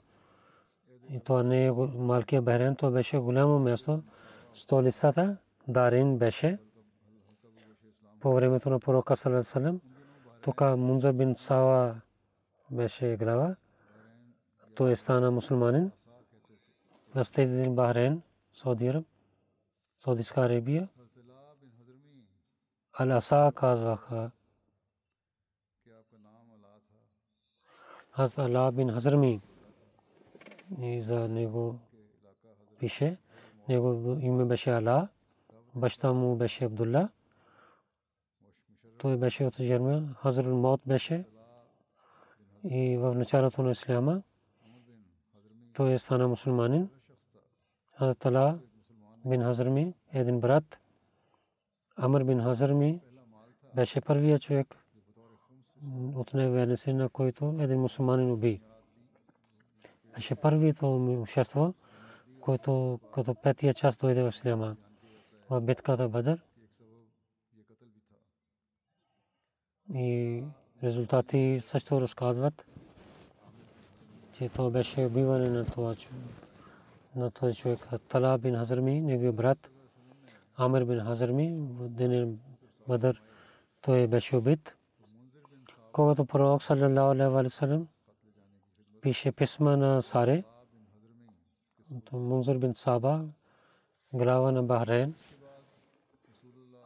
И 1.09 1.19
това 1.19 1.43
не 1.43 1.65
е 1.65 1.71
малкия 1.97 2.41
Бахрейн, 2.41 2.75
това 2.75 2.91
беше 2.91 3.17
голямо 3.17 3.59
място. 3.59 4.03
Столицата 4.53 5.37
Дарин 5.67 6.17
беше 6.17 6.59
по 8.19 8.33
времето 8.33 8.69
на 8.69 8.79
пророка 8.79 9.15
Салам. 9.15 9.81
Тук 10.41 10.61
Мунза 10.61 11.13
бин 11.13 11.35
Сава 11.35 12.01
беше 12.71 13.17
глава. 13.17 13.55
Той 14.75 14.95
стана 14.95 15.31
мусулманин. 15.31 15.91
В 17.15 17.27
тези 17.33 17.53
ден 17.53 17.75
Бахрейн, 17.75 18.21
Сауди 18.53 18.87
Араб, 18.87 19.05
Саудитска 19.99 20.41
Арабия. 20.41 20.89
Ал-Аса 22.99 23.51
казваха. 23.55 24.31
Аз 28.13 28.37
Ала 28.37 28.71
бин 28.71 28.91
Хазрми 28.91 29.41
и 30.81 31.01
за 31.01 31.27
него 31.27 31.79
пише. 32.79 33.17
Него 33.69 34.17
име 34.19 34.45
беше 34.45 34.69
Ала, 34.69 35.07
баща 35.75 36.13
му 36.13 36.35
беше 36.35 36.65
Абдулла. 36.65 37.09
Той 38.97 39.17
беше 39.17 39.45
от 39.45 39.61
Жермия. 39.61 40.15
Хазр 40.21 40.47
Мот 40.47 40.81
беше 40.85 41.25
и 42.63 42.97
в 42.97 43.15
началото 43.15 43.63
на 43.63 43.71
Исляма 43.71 44.21
той 45.73 45.99
стана 45.99 46.27
мусулманин. 46.27 46.89
Хазрат 47.97 48.59
бин 49.25 49.43
Хазрми, 49.43 49.93
един 50.13 50.39
брат, 50.39 50.79
Амр 51.95 52.23
бин 52.23 52.41
Хазрми, 52.41 53.01
беше 53.75 54.01
първият 54.01 54.41
човек 54.41 54.75
от 56.15 56.33
неверни 56.33 56.77
си, 56.77 56.93
на 56.93 57.09
който 57.09 57.55
един 57.59 57.79
мусулманин 57.79 58.31
уби. 58.31 58.61
Беше 60.15 60.35
първието 60.35 61.17
общество, 61.21 61.73
който 62.41 62.99
като 63.13 63.35
петия 63.35 63.73
част 63.73 63.99
дойде 63.99 64.23
в 64.23 64.35
Исляма 64.35 64.75
в 65.49 65.61
битката 65.61 66.09
Бадър. 66.09 66.41
И 69.93 70.43
резултати 70.83 71.59
също 71.61 72.01
разказват, 72.01 72.71
че 74.33 74.49
това 74.49 74.69
беше 74.69 75.05
убиване 75.05 75.49
на 75.49 75.65
това 75.65 75.95
на 77.15 77.31
този 77.31 77.55
човек. 77.55 77.79
Тала 78.07 78.37
бин 78.37 78.55
Хазрми, 78.55 79.01
неговия 79.01 79.33
брат, 79.33 79.69
Амир 80.55 80.83
бин 80.83 80.99
Хазрми, 80.99 81.57
в 81.59 81.89
ден 81.89 82.39
Бадър 82.87 83.21
той 83.81 84.07
беше 84.07 84.35
убит. 84.35 84.75
Когато 85.91 86.25
пророк 86.25 86.63
саллалаху 86.63 87.11
алейхи 87.11 87.31
ва 87.31 87.43
салlam 87.43 87.85
пише 89.01 89.31
писма 89.31 89.77
на 89.77 90.01
Саре, 90.01 90.43
Мунзир 92.11 92.57
бин 92.57 92.73
Саба, 92.73 93.25
глава 94.13 94.51
на 94.51 94.63
Бахрейн, 94.63 95.15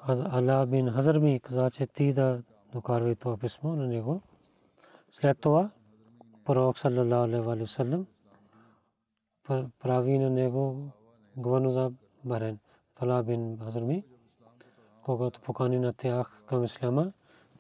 Ала 0.10 0.66
бин 0.66 0.92
Хазрми 0.92 1.40
каза, 1.40 1.72
че 1.72 1.88
ти 1.88 2.14
да 2.14 2.42
докарвай 2.72 3.16
това 3.16 3.38
писмо 3.38 3.76
на 3.76 3.88
него. 3.88 4.22
След 5.12 5.40
това 5.40 5.70
пророк 6.46 6.78
саллалаху 6.80 7.28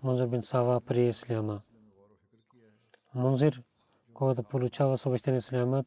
Мунзир 0.04 0.28
бин 0.28 0.42
Сава 0.42 0.82
при 0.82 1.08
Исляма. 1.08 1.62
Мунзир, 3.16 3.62
когато 4.14 4.44
получава 4.44 4.98
съобщение 4.98 5.38
Исляма, 5.38 5.84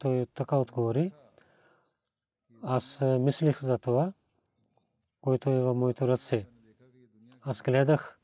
мислих 3.02 3.62
за 3.62 3.78
това, 3.78 4.12
който 5.20 5.50
е 5.50 5.60
в. 5.60 6.46
Аз 7.44 7.62
гледах, 7.62 8.18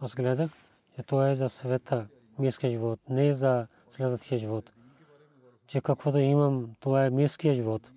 аз 0.00 0.14
гледах, 0.14 0.50
че 0.94 1.02
това 1.02 1.30
е 1.30 1.34
за 1.34 1.48
света. 1.48 2.08
мирския 2.38 2.70
живот, 2.70 3.00
не 3.08 3.34
за 3.34 3.66
следващия 3.88 4.38
живот. 4.38 4.72
Че 5.66 5.80
каквото 5.80 6.18
имам, 6.18 6.76
това 6.80 7.04
е 7.04 7.10
мирския 7.10 7.54
живот. 7.54 7.92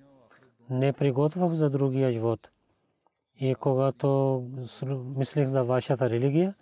Не 0.69 0.93
приготвях 0.93 1.54
за 1.54 1.69
другия 1.69 2.12
живот. 2.12 2.50
И 3.39 3.56
когато 3.56 4.39
мислех 5.17 5.48
за 5.48 5.63
вашата 5.63 6.10
религия, 6.10 6.56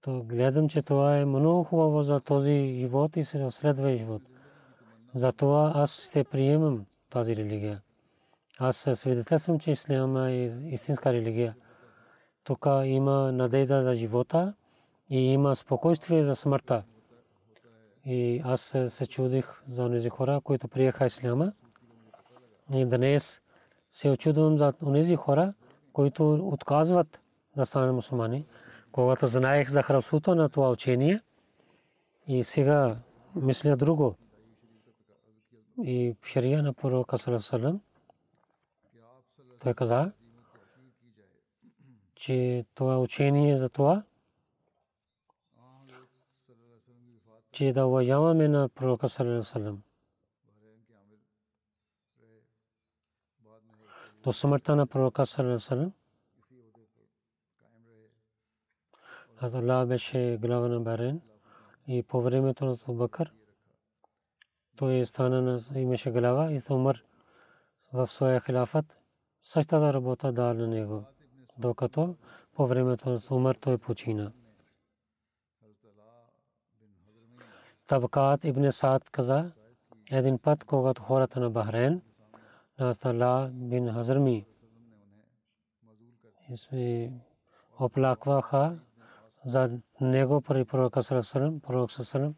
то 0.00 0.22
гледам, 0.22 0.68
че 0.68 0.82
това 0.82 1.16
е 1.16 1.24
много 1.24 1.64
хубаво 1.64 2.02
за 2.02 2.20
този 2.20 2.76
живот 2.80 3.16
и 3.16 3.24
следва 3.24 3.96
живот. 3.96 4.22
Затова 5.14 5.72
аз 5.74 6.04
ще 6.08 6.24
приемам 6.24 6.86
тази 7.10 7.36
религия. 7.36 7.82
Аз 8.64 8.88
свидетелствам, 8.94 9.58
че 9.58 9.70
ислям 9.70 10.16
е 10.16 10.32
истинска 10.66 11.12
религия. 11.12 11.54
Тук 12.44 12.66
има 12.84 13.32
надежда 13.32 13.82
за 13.82 13.94
живота 13.94 14.54
и 15.10 15.18
има 15.18 15.56
спокойствие 15.56 16.24
за 16.24 16.36
смъртта. 16.36 16.82
И 18.04 18.42
аз 18.44 18.60
се 18.88 19.06
чудих 19.06 19.62
за 19.68 19.90
тези 19.90 20.08
хора, 20.08 20.40
които 20.44 20.68
приеха 20.68 21.06
исляма. 21.06 21.52
И 22.74 22.86
днес 22.86 23.42
се 23.92 24.10
очудвам 24.10 24.58
за 24.58 24.72
тези 24.92 25.16
хора, 25.16 25.54
които 25.92 26.34
отказват 26.34 27.20
да 27.56 27.66
станат 27.66 27.94
мусулмани. 27.94 28.46
Когато 28.92 29.26
знаех 29.26 29.70
за 29.70 29.82
храсута 29.82 30.34
на 30.34 30.48
това 30.48 30.70
учение, 30.70 31.20
и 32.26 32.44
сега 32.44 32.96
мисля 33.36 33.76
друго. 33.76 34.14
И 35.84 36.16
шария 36.22 36.62
на 36.62 36.72
пророка 36.72 37.18
Салам, 37.18 37.80
той 39.62 39.74
каза, 39.74 40.12
че 42.14 42.66
това 42.74 42.98
учение 42.98 43.58
за 43.58 43.68
това, 43.68 44.02
че 47.52 47.72
да 47.72 47.86
уважаваме 47.86 48.48
на 48.48 48.68
пророка 48.68 49.08
Салам. 49.08 49.82
До 54.22 54.32
смъртта 54.32 54.76
на 54.76 54.86
пророка 54.86 55.26
Салам, 55.26 55.92
Аз 59.40 59.52
Allah 59.52 59.86
беше 59.86 60.38
глава 60.40 60.68
на 60.68 60.80
Барен 60.80 61.20
и 61.86 62.02
по 62.02 62.22
времето 62.22 62.64
на 62.64 62.94
Бакър 62.94 63.32
той 64.76 65.06
стана 65.06 65.42
на 65.42 65.80
имаше 65.80 66.10
глава 66.10 66.52
и 66.52 66.62
Умар 66.70 67.02
в 67.92 68.06
своя 68.06 68.40
хилафът 68.40 69.01
същата 69.44 69.92
работа 69.92 70.32
дал 70.32 70.54
на 70.54 70.66
него, 70.66 71.04
докато 71.58 72.16
по 72.54 72.66
времето 72.66 73.10
на 73.10 73.20
Умар 73.30 73.54
той 73.54 73.78
почина. 73.78 74.32
Табкат 77.86 78.44
ибн 78.44 78.72
Саад 78.72 79.10
каза, 79.10 79.52
един 80.10 80.38
път, 80.38 80.64
когато 80.64 81.02
хората 81.02 81.40
на 81.40 81.50
Бахрейн, 81.50 82.02
Настала 82.78 83.50
бин 83.52 83.92
Хазрми, 83.92 84.46
оплакваха 87.80 88.78
за 89.46 89.70
него 90.00 90.40
при 90.40 90.64
пророка 90.64 91.02
Салам, 91.02 91.60
пророк 91.60 91.92
Салам 91.92 92.34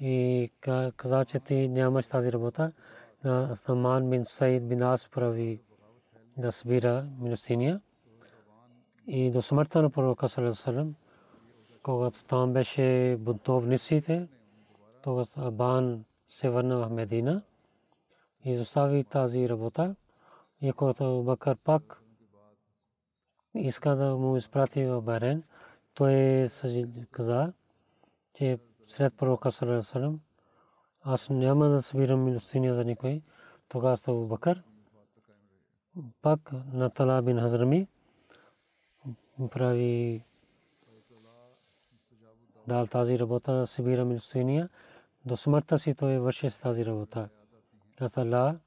и 0.00 0.50
каза, 0.96 1.24
че 1.24 1.40
ти 1.40 1.68
нямаш 1.68 2.06
тази 2.06 2.32
работа. 2.32 2.72
На 3.24 3.56
Саман 3.56 4.10
бин 4.10 4.24
Саид 4.24 4.68
бин 4.68 4.82
Ас 4.82 5.08
прави 5.08 5.62
да 6.36 6.52
събира 6.52 7.06
милостиния. 7.20 7.80
И 9.06 9.30
до 9.30 9.42
смъртта 9.42 9.82
на 9.82 9.90
пророка 9.90 10.28
Салам, 10.28 10.94
когато 11.82 12.24
там 12.24 12.52
беше 12.52 13.16
бунтовниците, 13.20 14.28
тогава 15.02 15.26
Абан 15.36 16.04
се 16.28 16.50
върна 16.50 16.78
в 16.78 16.90
Медина 16.90 17.42
и 18.44 18.50
изостави 18.50 19.04
тази 19.04 19.48
работа. 19.48 19.94
И 20.60 20.72
когато 20.72 21.22
Бакър 21.22 21.56
пак 21.56 22.02
иска 23.54 23.96
да 23.96 24.16
му 24.16 24.36
изпрати 24.36 24.84
в 24.84 25.02
Барен, 25.02 25.42
той 25.94 26.48
каза, 27.10 27.52
че 28.34 28.58
след 28.86 29.16
пророка 29.16 29.52
Салам, 29.52 30.20
аз 31.02 31.30
няма 31.30 31.68
да 31.68 31.82
събирам 31.82 32.24
милостиня 32.24 32.74
за 32.74 32.84
никой. 32.84 33.22
Тогава 33.68 33.96
става 33.96 34.26
Бакър. 34.26 34.62
Пак 36.22 36.52
на 36.72 36.90
Тала 36.90 37.22
бин 37.22 37.40
Хазрами 37.40 37.88
прави 39.50 40.22
дал 42.68 42.86
тази 42.86 43.18
работа, 43.18 43.66
събира 43.66 44.04
милостиня. 44.04 44.68
До 45.24 45.36
смъртта 45.36 45.78
си 45.78 45.94
той 45.94 46.18
върши 46.18 46.50
с 46.50 46.58
тази 46.58 46.86
работа. 46.86 47.28
Тала 48.14 48.58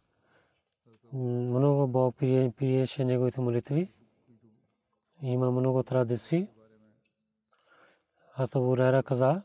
много 1.13 1.88
Бог 1.88 2.15
приеше 2.18 3.06
неговите 3.06 3.42
молитви. 3.42 3.92
Има 5.22 5.52
много 5.52 5.84
традиции. 5.84 6.48
Аз 8.36 8.50
Бурера 8.50 9.04
каза, 9.04 9.42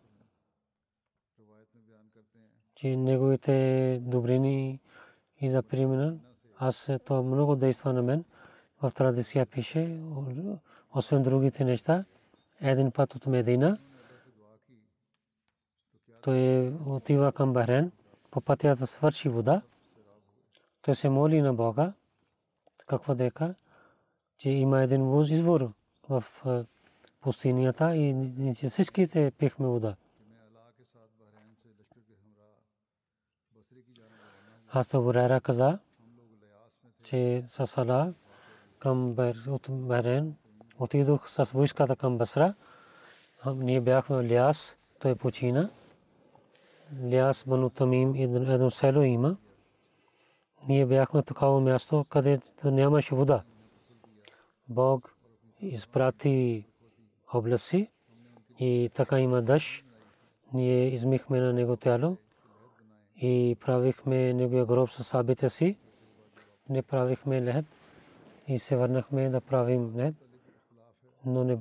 че 2.75 2.97
неговите 2.97 3.99
добрини 4.03 4.81
и 5.41 5.51
за 5.51 5.63
примена, 5.63 6.19
аз 6.59 6.91
то 7.05 7.23
много 7.23 7.57
действа 7.57 7.93
на 7.93 8.03
мен. 8.03 8.25
В 8.83 8.91
традиция 8.95 9.47
пише, 9.47 10.01
освен 10.95 11.23
другите 11.23 11.65
неща, 11.65 12.05
един 12.61 12.91
път 12.91 13.15
от 13.15 13.27
Медина, 13.27 13.79
той 16.23 16.69
отива 16.87 17.33
към 17.33 17.53
Бахрен, 17.53 17.93
по 18.31 18.41
пътя 18.41 18.77
да 18.77 18.87
свърши 18.87 19.29
вода, 19.29 19.63
той 20.83 20.95
се 20.95 21.09
моли 21.09 21.43
на 21.43 21.55
Бога, 21.55 21.93
какво 22.87 23.15
дека, 23.15 23.55
че 24.39 24.51
има 24.51 24.83
един 24.83 25.21
извор 25.21 25.73
в 26.09 26.25
пустинята 27.21 27.97
и 27.97 28.55
всичките 28.69 29.31
пихме 29.39 29.67
вода. 29.67 29.97
Аз 34.73 34.89
Бурайра 34.93 35.41
каза, 35.41 35.79
че 37.05 37.45
с 37.49 37.67
Сала 37.67 38.15
към 38.79 39.15
Бахрейн 39.69 40.35
отидох 40.79 41.31
с 41.31 41.45
войската 41.45 41.97
към 41.97 42.19
Басра. 42.19 42.55
Ние 43.47 43.81
бяхме 43.81 44.25
Лиас, 44.25 44.77
той 44.99 45.15
почина. 45.15 45.71
Лиас 47.03 47.45
Бану 47.47 47.71
Тамим 47.71 48.15
едно 48.15 48.71
село 48.71 49.03
има. 49.03 49.37
Ние 50.69 50.87
бяхме 50.87 51.23
такава 51.23 51.61
място, 51.61 52.05
където 52.09 52.71
нямаше 52.71 53.15
вода. 53.15 53.43
Бог 54.69 55.15
изпрати 55.61 56.65
области 57.33 57.91
и 58.59 58.91
така 58.95 59.21
има 59.21 59.43
дъжд. 59.43 59.85
Ние 60.53 60.89
измихме 60.89 61.41
на 61.41 61.53
него 61.53 61.77
тяло 61.77 62.17
и 63.17 63.57
правихме 63.61 64.33
неговия 64.33 64.67
гроб 64.67 64.91
с 64.91 65.05
сабите 65.05 65.51
си. 65.51 65.77
Не 66.69 66.83
правихме 66.83 67.43
лед 67.43 67.65
и 68.49 68.59
се 68.59 68.77
върнахме 68.77 69.29
да 69.29 69.41
правим 69.41 69.97
лед. 69.97 70.15
Но 71.27 71.45
не 71.45 71.59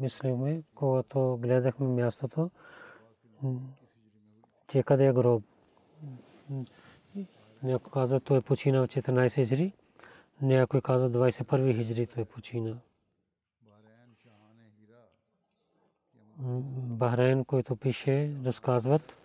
мислихме, 0.00 0.62
когато 0.74 1.38
гледахме 1.42 1.86
мястото, 1.86 2.50
че 4.68 4.82
къде 4.82 5.06
е 5.06 5.12
гроб. 5.12 5.42
Някой 7.62 7.90
каза, 7.92 8.20
той 8.20 8.38
е 8.38 8.40
починал 8.40 8.86
14 8.86 9.34
хиджри. 9.34 9.72
Някой 10.42 10.80
каза, 10.80 11.10
21 11.10 11.76
хиджри 11.76 12.06
той 12.06 12.22
е 12.22 12.26
починал. 12.26 12.76
Бахрейн, 16.38 17.44
който 17.44 17.76
пише, 17.76 18.32
разказват. 18.44 19.16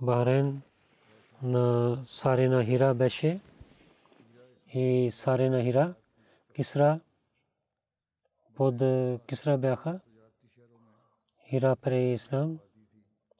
Бахрейн 0.00 0.62
на 1.42 1.98
Сарена 2.06 2.64
Хира 2.64 2.94
беше 2.94 3.40
и 4.74 5.10
Сарена 5.14 5.62
Хира, 5.62 5.94
Кисра, 6.54 7.00
под 8.54 8.74
Кисра 9.26 9.58
бяха. 9.58 10.00
Хира 11.48 11.76
пре 11.76 11.98
Ислам. 11.98 12.58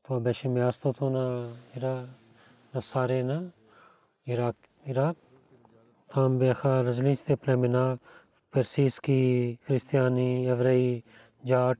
Това 0.03 0.21
беше 0.21 0.49
мястото 0.49 1.11
на 1.11 1.53
Хира 1.73 2.09
на 2.75 2.83
Сарена, 2.83 3.51
Ирак. 4.27 4.57
Ирак. 4.87 5.17
Там 6.09 6.39
бяха 6.39 6.85
различните 6.85 7.37
племена, 7.37 7.99
персийски 8.51 9.59
християни, 9.63 10.49
евреи, 10.49 11.03
джат 11.47 11.79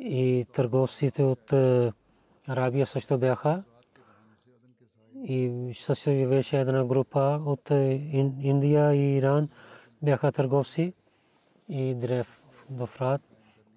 и 0.00 0.46
търговците 0.52 1.22
от 1.22 1.52
Арабия 2.48 2.86
също 2.86 3.18
бяха. 3.18 3.64
И 5.24 5.70
също 5.74 6.10
живееше 6.10 6.60
една 6.60 6.84
група 6.84 7.42
от 7.46 7.70
Индия 7.70 8.94
и 8.94 9.16
Иран 9.16 9.48
бяха 10.02 10.32
търговци 10.32 10.94
и 11.68 11.94
Древ 11.94 12.42
до 12.70 12.86
Фрат. 12.86 13.22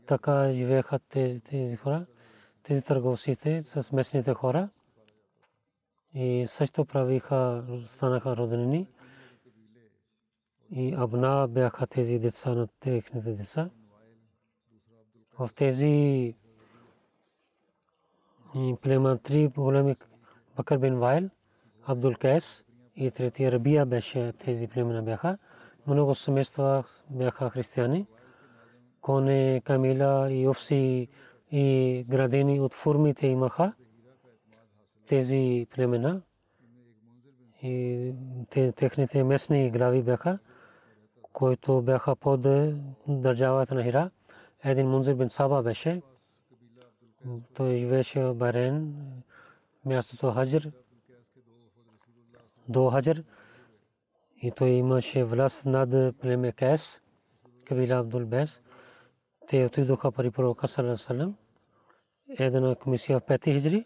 Така 0.05 0.53
живееха 0.53 0.99
тези 0.99 1.75
хора. 1.75 2.05
тези 2.63 2.81
търговците 2.81 3.63
с 3.63 3.91
местните 3.91 4.33
хора 4.33 4.69
и 6.13 6.45
също 6.47 6.85
правиха, 6.85 7.63
станаха 7.85 8.37
роднини 8.37 8.87
и 10.71 10.93
абна 10.97 11.47
бяха 11.47 11.87
тези 11.87 12.19
деца 12.19 12.53
на 12.53 12.67
техните 12.67 13.31
деца. 13.31 13.69
В 15.39 15.49
тези 15.55 16.35
плема 18.81 19.17
три 19.17 19.47
големи 19.47 19.95
Бакър 20.59 20.77
бин 20.77 20.99
Вайл, 20.99 21.29
Абдул 21.87 22.13
Кайс 22.13 22.65
и 22.95 23.11
третия 23.11 23.51
Рабия 23.51 23.85
беше 23.85 24.33
тези 24.33 24.67
племена 24.67 25.01
бяха. 25.01 25.37
Много 25.87 26.15
семейства 26.15 26.83
бяха 27.09 27.49
християни. 27.49 28.07
Коне, 29.01 29.61
Камила 29.65 30.31
и 30.31 30.47
овси 30.47 31.07
и 31.51 32.05
градени 32.09 32.59
от 32.59 32.73
формите 32.73 33.27
имаха 33.27 33.73
тези 35.07 35.67
племена 35.75 36.21
и 37.63 38.13
техните 38.75 39.23
местни 39.23 39.71
глави 39.71 40.03
бяха, 40.03 40.39
които 41.33 41.81
бяха 41.81 42.15
под 42.15 42.41
държавата 43.07 43.75
на 43.75 43.83
Хира. 43.83 44.11
Един 44.63 44.87
Мунзир 44.87 45.13
бин 45.15 45.29
Саба 45.29 45.61
беше. 45.63 46.01
Той 47.53 47.77
живееше 47.77 48.23
в 48.23 48.35
Барен, 48.35 48.95
мястото 49.85 50.31
Хаджр, 50.31 50.71
до 52.69 52.89
Хаджр. 52.89 53.23
И 54.41 54.51
той 54.51 54.69
имаше 54.69 55.23
власт 55.23 55.65
над 55.65 56.17
племе 56.17 56.51
Кес, 56.51 57.01
Кабила 57.65 57.99
Абдул 57.99 58.25
Бес. 58.25 58.61
Те 59.47 59.65
отидоха 59.65 60.11
при 60.11 60.31
пророка 60.31 60.67
Салам. 60.67 61.35
Една 62.39 62.75
комисия 62.75 63.19
в 63.19 63.23
5 63.23 63.43
хиджри 63.43 63.85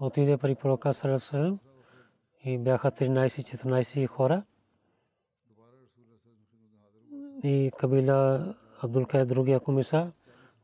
отиде 0.00 0.36
при 0.36 0.54
пророка 0.54 0.94
Салам 0.94 1.58
и 2.44 2.58
бяха 2.58 2.90
13-14 2.90 4.06
хора. 4.06 4.42
И 7.42 7.72
Кабила 7.78 8.54
Абдул 8.82 9.06
Кай 9.06 9.24
другия 9.24 9.60
комисар 9.60 10.12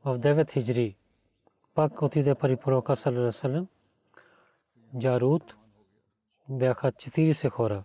в 0.05 0.19
9 0.19 0.51
хиджри 0.51 0.97
пак 1.75 2.03
отиде 2.03 2.35
при 2.35 2.57
пророка 2.57 2.97
Салам. 2.97 3.69
Джарут 4.99 5.57
бяха 6.49 6.93
40 6.93 7.49
хора. 7.51 7.85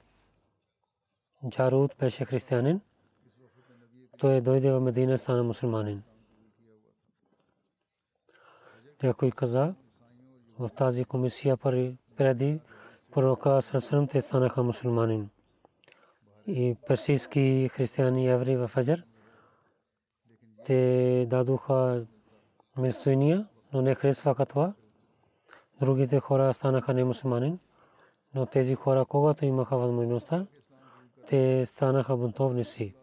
Джарут 1.50 1.96
беше 2.00 2.26
християнин. 2.26 2.82
Той 4.18 4.42
дойде 4.42 4.72
в 4.72 4.80
Медина 4.80 5.18
стана 5.18 5.44
мусулманин. 5.44 6.04
Някой 9.04 9.32
каза, 9.32 9.76
в 10.60 10.70
тази 10.70 11.06
комисия 11.06 11.58
преди 12.18 12.60
пророка 13.12 13.62
Сърсърм 13.62 14.08
те 14.08 14.22
станаха 14.22 14.64
мусулманин. 14.64 15.30
И 16.48 16.76
персийски 16.88 17.70
християни 17.72 18.28
евреи 18.28 18.58
в 18.58 18.72
Аджар, 18.78 19.04
те 20.66 21.26
дадоха 21.30 22.06
милостиния, 22.78 23.48
но 23.74 23.82
не 23.82 23.96
харесваха 23.96 24.46
това. 24.46 24.74
Другите 25.82 26.20
хора 26.20 26.54
станаха 26.54 26.94
не 26.94 27.04
мусулманин, 27.04 27.60
но 28.36 28.46
тези 28.46 28.76
хора, 28.76 29.06
когато 29.06 29.46
имаха 29.46 29.78
възможността, 29.78 30.48
те 31.28 31.66
станаха 31.66 32.18
бунтовници. 32.18 32.96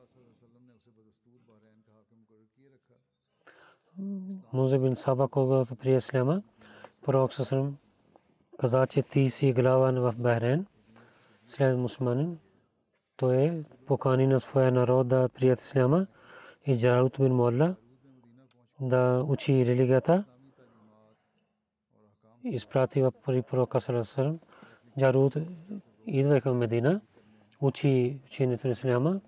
Музе 4.53 4.79
бин 4.79 4.97
Саба, 4.97 5.29
когато 5.29 5.77
прие 5.77 5.97
Исляма, 5.97 6.43
пророк 7.03 7.33
Сасрам 7.33 7.77
каза, 8.59 8.87
че 8.87 9.03
ти 9.03 9.31
си 9.31 9.53
глава 9.53 9.93
в 9.93 10.15
Бахрейн, 10.19 10.67
след 11.47 11.79
мусулманин. 11.79 12.39
Той 13.17 13.37
е 13.37 13.63
покани 13.87 14.27
на 14.27 14.41
своя 14.41 14.73
народ 14.73 15.09
да 15.09 15.29
прият 15.29 15.61
Исляма 15.61 16.07
и 16.67 16.79
Джараут 16.79 17.17
бин 17.21 17.35
Молла 17.35 17.75
да 18.81 19.25
учи 19.29 19.67
религията. 19.67 20.25
Изпрати 22.51 23.03
в 23.03 23.13
пророка 23.23 23.81
Сасрам. 23.81 24.39
Джараут 24.99 25.37
идва 26.07 26.41
към 26.41 26.57
Медина, 26.57 27.01
учи 27.61 28.19
учението 28.27 28.67
на 28.67 28.73
Исляма 28.73 29.21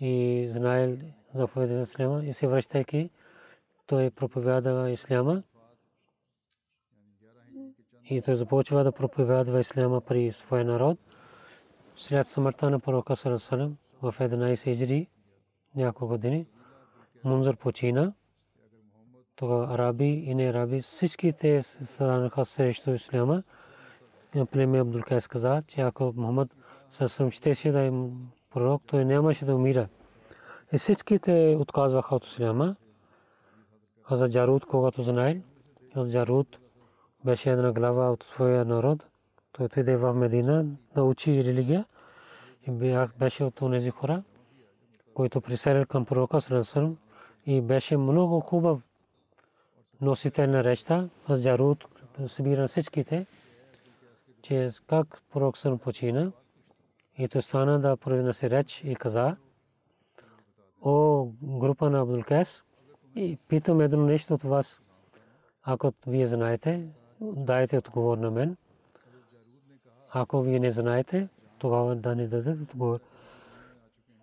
и 0.00 0.44
знае 0.52 0.96
заповедите 1.34 1.76
на 1.76 1.82
Исляма 1.82 2.24
и 2.24 2.34
се 2.34 2.48
връщайки 2.48 3.10
той 3.88 4.10
проповядва 4.10 4.90
исляма 4.90 5.42
и 8.10 8.22
той 8.22 8.34
започва 8.34 8.84
да 8.84 8.92
проповядва 8.92 9.60
исляма 9.60 10.00
при 10.00 10.32
своя 10.32 10.64
народ. 10.64 10.98
След 11.96 12.26
смъртта 12.26 12.70
на 12.70 12.80
пророка 12.80 13.16
Сарасалам 13.16 13.76
в 14.02 14.14
11 14.18 14.68
иджри 14.68 15.06
няколко 15.74 16.06
години 16.06 16.46
Мунзър 17.24 17.56
почина. 17.56 18.12
Тогава 19.38 19.74
араби 19.74 20.04
и 20.04 20.34
не 20.34 20.48
араби 20.48 20.80
всичките 20.80 21.62
станаха 21.62 22.44
срещу 22.44 22.90
исляма. 22.90 23.42
Племе 24.50 24.80
Абдул 24.80 25.02
Кайс 25.02 25.28
каза, 25.28 25.62
че 25.66 25.80
ако 25.80 26.12
Мухаммад 26.16 26.48
Сарасалам 26.90 27.30
щеше 27.30 27.72
да 27.72 27.80
е 27.80 27.92
пророк, 28.50 28.82
той 28.86 29.04
нямаше 29.04 29.44
да 29.44 29.54
умира. 29.54 29.88
И 30.72 30.78
всичките 30.78 31.56
отказваха 31.60 32.14
от 32.14 32.24
исляма. 32.24 32.76
Хаза 34.02 34.30
Джарут, 34.30 34.64
когато 34.64 35.02
знаел, 35.02 35.36
Джарут 36.08 36.58
беше 37.24 37.50
една 37.50 37.72
глава 37.72 38.10
от 38.10 38.24
своя 38.24 38.64
народ. 38.64 39.06
Той 39.52 39.66
отиде 39.66 39.96
в 39.96 40.14
Медина 40.14 40.66
да 40.94 41.04
учи 41.04 41.44
религия 41.44 41.84
и 42.68 42.70
беше 43.18 43.44
от 43.44 43.54
тези 43.54 43.90
хора, 43.90 44.22
които 45.14 45.40
приселил 45.40 45.86
към 45.86 46.04
пророка 46.04 46.40
Сърсърм 46.40 46.96
и 47.46 47.60
беше 47.60 47.96
много 47.96 48.40
хубав 48.40 48.87
носител 50.00 50.50
на 50.50 50.64
речта. 50.64 51.08
Хаза 51.26 51.42
Джарут 51.42 51.86
събира 52.26 52.68
всичките, 52.68 53.26
че 54.42 54.70
как 54.86 55.22
пророк 55.32 55.56
Сърсърм 55.56 55.78
почина 55.78 56.32
и 57.18 57.28
той 57.28 57.42
стана 57.42 57.80
да 57.80 57.96
произнесе 57.96 58.50
реч 58.50 58.82
и 58.84 58.96
каза, 58.96 59.36
о 60.82 61.24
група 61.42 61.90
на 61.90 62.00
Абдул 62.00 62.22
Кайс, 62.22 62.62
и 63.16 63.38
питам 63.48 63.80
едно 63.80 64.06
нещо 64.06 64.34
от 64.34 64.42
вас. 64.42 64.80
Ако 65.62 65.92
вие 66.06 66.26
знаете, 66.26 66.88
дайте 67.20 67.78
отговор 67.78 68.18
на 68.18 68.30
мен. 68.30 68.56
Ако 70.10 70.42
вие 70.42 70.58
не 70.58 70.72
знаете, 70.72 71.28
тогава 71.58 71.96
да 71.96 72.16
не 72.16 72.28
дадете 72.28 72.62
отговор. 72.62 73.00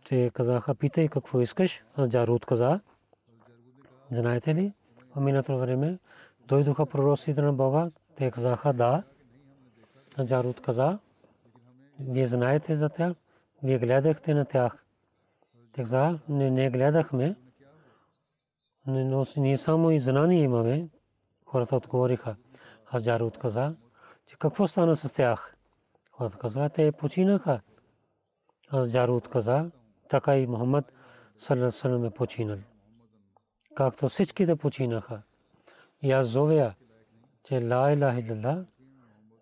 Те 0.10 0.32
казаха, 0.34 0.76
питай 0.76 1.08
какво 1.08 1.42
искаш. 1.42 1.84
Аз 1.96 2.10
Джарут 2.10 2.46
каза. 2.46 2.80
Знаете 4.12 4.56
ли, 4.56 4.74
в 5.16 5.22
миналото 5.22 5.58
време 5.58 6.00
дойдоха 6.48 6.86
пророците 6.86 7.42
на 7.42 7.54
Бога. 7.54 7.92
Те 8.16 8.32
казаха, 8.32 8.74
да. 8.74 9.04
Джарут 10.24 10.62
каза, 10.62 11.00
вие 12.00 12.28
знаете 12.28 12.76
за 12.76 12.90
тях, 12.90 13.14
вие 13.64 13.80
гледахте 13.80 14.34
на 14.34 14.46
тях. 14.46 14.86
Те 15.74 15.82
каза, 15.82 16.20
не, 16.30 16.52
не 16.52 16.70
гледахме 16.70 17.36
но 18.88 19.26
ние 19.38 19.58
само 19.58 19.92
и 19.92 20.00
знание 20.00 20.44
имаме. 20.44 20.90
Хората 21.46 21.76
отговориха. 21.76 22.36
Хаджар 22.86 23.22
отказа, 23.22 23.76
че 24.28 24.38
какво 24.38 24.68
стана 24.68 24.96
с 24.96 25.14
тях? 25.14 25.56
Хората 26.12 26.38
казаха, 26.38 26.70
те 26.70 26.92
починаха. 26.92 27.62
Хаджар 28.70 29.10
отказа, 29.10 29.72
така 30.10 30.38
и 30.38 30.48
Мухаммад 30.48 30.92
саллаллаху 31.38 32.06
е 32.06 32.10
починал. 32.10 32.58
Както 33.76 34.10
всичките 34.10 34.56
починаха. 34.56 35.22
И 36.02 36.12
аз 36.12 36.28
зовя, 36.28 36.74
че 37.44 37.68
ла 37.68 37.94
илаха 37.94 38.20
иллаллах 38.20 38.66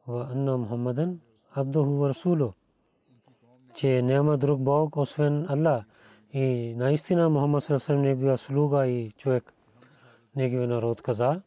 ва 0.07 0.27
анна 0.31 0.57
Мухаммадан 0.57 1.19
абдуху 1.55 1.91
ва 1.91 2.09
расулу. 2.09 2.51
Че 3.75 4.01
няма 4.01 4.37
друг 4.37 4.61
Бог, 4.61 4.97
освен 4.97 5.45
Аллах 5.49 5.83
и 6.33 6.73
наистина 6.77 7.29
Мухаммад 7.29 7.63
Сърсъм 7.63 8.01
неговия 8.01 8.37
слуга 8.37 8.87
и 8.87 9.11
човек, 9.11 9.53
неговия 10.35 10.67
народ 10.67 11.01
каза, 11.01 11.41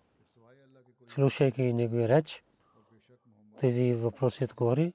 слушайки 1.08 1.72
неговия 1.72 2.08
реч, 2.08 2.44
тези 3.60 3.94
въпроси 3.94 4.44
отговори, 4.44 4.92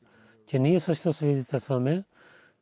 че 0.47 0.59
ние 0.59 0.79
също 0.79 1.13
свидетелстваме, 1.13 2.03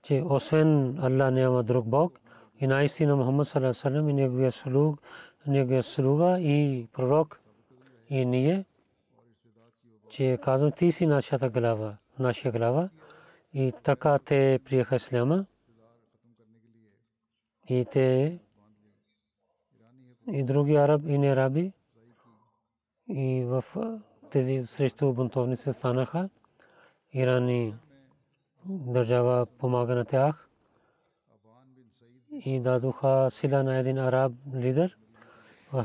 че 0.04 0.24
освен 0.26 1.00
Аллах 1.00 1.34
няма 1.34 1.64
друг 1.64 1.86
Бог 1.88 2.20
и 2.60 2.68
наистина 2.68 3.16
Мухаммад 3.16 3.48
Сърсъм 3.48 4.10
и 4.10 4.14
неговия 4.14 4.52
слуг, 4.52 5.02
неговия 5.48 5.84
слуга 5.84 6.40
и 6.40 6.88
пророк. 6.94 7.42
И 8.10 8.26
ние, 8.26 8.66
че 10.10 10.40
казвам, 10.44 10.72
ти 10.72 10.92
си 10.92 11.08
нашата 11.08 11.50
глава, 11.50 11.98
нашия 12.20 12.52
глава. 12.52 12.90
И 13.54 13.74
така 13.84 14.20
те 14.20 14.60
приеха 14.66 14.96
исляма. 14.96 15.46
И 17.70 17.86
те 17.92 18.40
и 20.32 20.44
други 20.44 20.76
араб 20.76 21.02
и 21.08 21.18
не 21.18 21.28
араби. 21.28 21.74
И 23.08 23.44
в 23.44 23.64
тези 24.32 24.66
срещу 24.68 25.14
бунтовници 25.14 25.74
станаха. 25.74 26.30
Ирани 27.14 27.76
държава 28.66 29.46
помага 29.46 29.96
на 29.96 30.06
тях 30.06 30.49
и 32.46 32.60
дадоха 32.60 33.28
сила 33.32 33.64
на 33.64 33.78
един 33.78 33.98
араб 33.98 34.32
лидер 34.56 34.98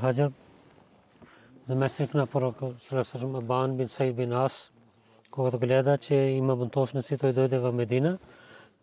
Хаджар 0.00 0.30
заместник 1.68 2.14
на 2.14 2.26
пророка 2.26 2.74
Сарасарам 2.80 3.36
Абан 3.36 3.76
бин 3.76 3.88
Сайд 3.88 4.16
бин 4.16 4.32
Ас 4.32 4.70
когато 5.34 5.58
гледа, 5.58 5.98
че 5.98 6.14
има 6.14 6.56
бунтовници, 6.56 7.18
той 7.18 7.32
дойде 7.32 7.58
в 7.58 7.72
Медина. 7.72 8.18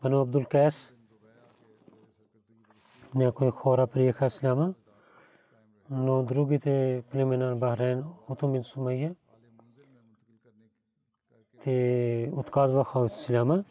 Бану 0.03 0.21
Абдул 0.21 0.45
Кайс 0.45 0.93
някои 3.15 3.49
хора 3.49 3.87
приеха 3.87 4.25
исляма, 4.25 4.73
но 5.89 6.23
другите 6.23 7.03
племена 7.11 7.49
на 7.49 7.55
Бахрейн, 7.55 8.03
Утумин 8.29 8.63
Сумайя, 8.63 9.15
те 11.63 12.31
отказваха 12.35 12.99
от 12.99 13.11
исляма. 13.11 13.63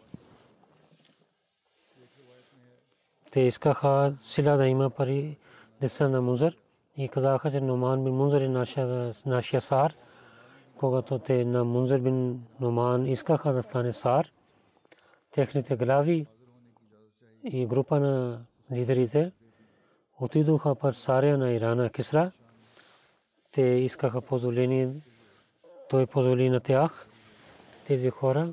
Те 3.31 3.41
искаха 3.41 4.14
сила 4.18 4.57
да 4.57 4.66
има 4.66 4.91
пари 4.91 5.37
деца 5.81 6.09
на 6.09 6.22
Музър 6.22 6.57
и 6.97 7.09
казаха, 7.09 7.51
че 7.51 7.61
Номан 7.61 8.05
бин 8.05 8.14
Мунзър 8.14 8.41
е 8.41 8.49
нашия 9.26 9.61
сар. 9.61 9.95
Когато 10.78 11.18
те 11.18 11.45
на 11.45 11.64
Мунзър 11.64 12.01
бин 12.01 12.47
Номан 12.61 13.07
искаха 13.07 13.53
да 13.53 13.62
стане 13.62 13.93
сар, 13.93 14.33
техните 15.31 15.76
глави 15.76 16.26
и 17.45 17.66
група 17.66 18.01
на 18.01 18.45
лидерите 18.72 19.33
отидоха 20.20 20.74
пар 20.74 20.93
Сария 20.93 21.39
на 21.39 21.53
Ирана 21.53 21.91
Кисра. 21.91 22.33
Те 23.53 23.62
искаха 23.62 24.20
позволение, 24.20 24.91
той 25.89 26.07
позволи 26.07 26.51
на 26.51 26.61
тях, 26.61 27.09
тези 27.87 28.11
хора. 28.11 28.53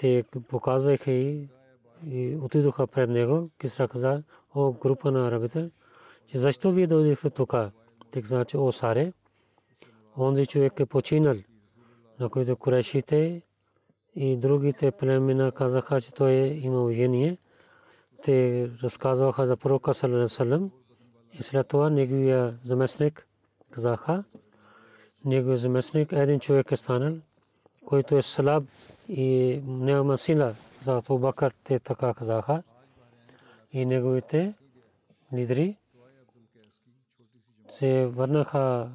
Те 0.00 0.24
показваха 0.48 1.10
и, 2.06 2.36
отидоха 2.42 2.86
пред 2.86 3.10
него. 3.10 3.50
Кисра 3.58 3.88
каза, 3.88 4.22
о 4.54 4.72
група 4.72 5.10
на 5.10 5.28
арабите, 5.28 5.70
че 6.26 6.38
защо 6.38 6.72
вие 6.72 6.86
дойдете 6.86 7.30
тук? 7.30 7.54
Те 8.10 8.22
каза, 8.22 8.44
че 8.44 8.58
о 8.58 8.72
Саре, 8.72 9.12
онзи 10.18 10.46
човек 10.46 10.80
е 10.80 10.86
починал, 10.86 11.36
на 12.20 12.28
който 12.28 12.56
курешите 12.56 13.42
и 14.14 14.36
другите 14.36 14.90
племена 14.90 15.52
казаха, 15.52 16.00
че 16.00 16.14
той 16.14 16.30
е 16.30 16.46
имал 16.46 16.90
жение. 16.90 17.38
Те 18.22 18.68
разказваха 18.82 19.46
за 19.46 19.56
пророка 19.56 19.94
Салам 19.94 20.70
и 21.38 21.42
след 21.42 21.68
това 21.68 21.90
неговия 21.90 22.58
заместник 22.64 23.26
казаха, 23.70 24.24
неговия 25.24 25.56
заместник 25.56 26.12
един 26.12 26.40
човек 26.40 26.72
е 26.72 26.76
станал, 26.76 27.14
който 27.84 28.16
е 28.16 28.22
слаб 28.22 28.64
и 29.08 29.60
няма 29.66 30.18
сила 30.18 30.54
за 30.82 30.96
Абу 30.96 31.18
Бакър, 31.18 31.54
те 31.64 31.78
така 31.78 32.14
казаха. 32.14 32.62
И 33.72 33.86
неговите 33.86 34.54
лидери 35.32 35.76
се 37.68 38.06
върнаха 38.06 38.90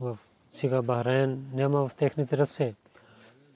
в 0.00 0.18
сега 0.50 0.82
Бахрейн, 0.82 1.50
няма 1.52 1.88
в 1.88 1.94
техните 1.94 2.38
ръце, 2.38 2.74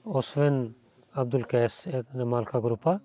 освен 0.05 0.75
Абдул 1.13 1.43
Кайс, 1.43 1.87
една 1.87 2.25
малка 2.25 2.61
група. 2.61 2.99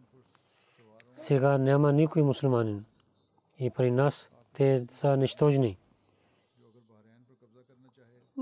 Сега 1.13 1.59
няма 1.59 1.93
никой 1.93 2.23
мусулманин. 2.23 2.85
И 3.59 3.71
при 3.71 3.91
нас 3.91 4.31
те 4.53 4.87
са 4.91 5.17
нищожни. 5.17 5.79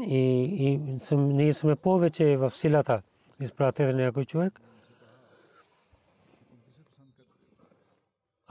И, 0.00 0.18
и 0.58 0.98
ние 1.16 1.54
сме 1.54 1.76
повече 1.76 2.36
в 2.36 2.50
силата. 2.50 3.02
Изпратите 3.40 3.92
някой 3.92 4.24
човек. 4.24 4.61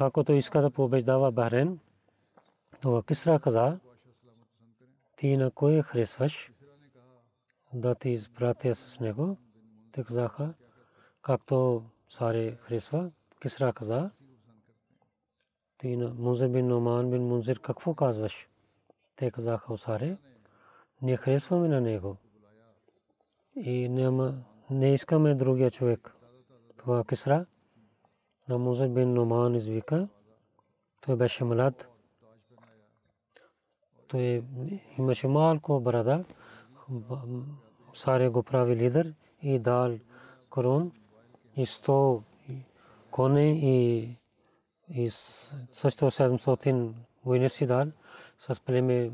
Ако 0.02 0.24
той 0.24 0.38
иска 0.38 0.62
да 0.62 0.72
побеждава 0.72 1.32
Бахрен, 1.32 1.80
то 2.82 3.04
Кисра 3.04 3.40
каза, 3.40 3.80
ти 5.18 5.38
на 5.38 5.52
кой 5.52 5.82
харесваш 5.82 6.52
да 7.74 7.96
ти 7.96 8.10
изпратя 8.10 8.76
с 8.76 9.00
него. 9.00 9.38
Те 9.92 10.04
казаха, 10.04 10.54
както 11.22 11.84
Саре 12.10 12.56
харесва. 12.56 13.12
Кисра 13.42 13.74
каза, 13.74 14.12
ти 15.78 15.98
на 15.98 16.14
Мунзир 16.14 16.48
бин 16.48 16.68
Номан 16.68 17.12
бин 17.12 17.28
Мунзир 17.28 17.60
какво 17.60 17.94
казваш? 17.94 18.50
Те 19.16 19.32
казаха 19.32 19.74
Осаре, 19.74 20.18
не 21.02 21.18
харесваме 21.18 21.68
на 21.68 21.82
него. 21.82 22.18
И 23.56 23.90
не 24.70 24.94
искаме 24.94 25.36
другия 25.36 25.72
човек. 25.72 26.16
Това 26.78 27.04
Кисра 27.04 27.46
на 28.50 28.58
Мунзир 28.58 28.88
бин 28.88 29.14
Номан 29.14 29.56
извика. 29.56 30.08
Той 31.02 31.16
беше 31.16 31.44
млад. 31.44 31.88
Той 34.08 34.44
имаше 34.98 35.28
малко 35.28 35.80
брада. 35.80 36.26
Саре 37.94 38.30
го 38.30 38.44
прави 38.44 38.76
лидер 38.76 39.14
и 39.42 39.60
дал 39.60 39.98
корон 40.50 40.92
и 41.56 41.66
сто 41.66 42.24
коне 43.12 43.52
и 43.52 44.10
и 44.90 45.10
също 45.74 46.06
700 46.12 46.94
войници 47.26 47.68
дал 47.68 47.88
с 48.40 48.60
племе 48.60 49.12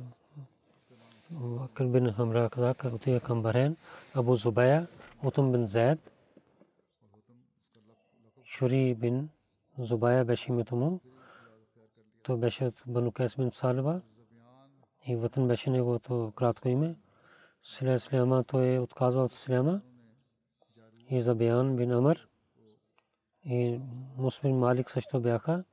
Акъл 1.63 1.87
бин 1.87 2.13
Хамра 2.13 2.49
каза, 2.49 2.75
отива 2.93 3.19
към 3.19 3.41
Бахрейн, 3.41 3.75
Абу 4.13 4.35
Зубая, 4.35 4.87
Утум 5.23 5.51
бин 5.51 5.67
Зайд, 5.67 5.99
Шури 8.55 8.95
бин 8.95 9.29
Зубая 9.79 10.25
беше 10.25 10.51
името 10.51 10.75
му. 10.75 10.99
То 12.23 12.37
беше 12.37 12.65
от 12.65 12.83
Бану 12.87 13.11
Кайс 13.11 13.35
бин 13.35 13.51
Салба 13.51 14.01
и 15.07 15.15
Ватан 15.15 15.47
беше 15.47 15.69
неговото 15.69 16.33
кратко 16.35 16.67
име. 16.67 16.95
След 17.63 18.01
Сляма 18.01 18.43
той 18.43 18.73
е 18.73 18.79
отказва 18.79 19.23
от 19.23 19.33
Сляма 19.33 19.81
и 21.09 21.21
Забиян 21.21 21.75
бин 21.75 21.91
Амр 21.91 22.27
и 23.43 23.79
Мусбин 24.17 24.57
Малик 24.57 24.91
също 24.91 25.21
бяха. 25.21 25.63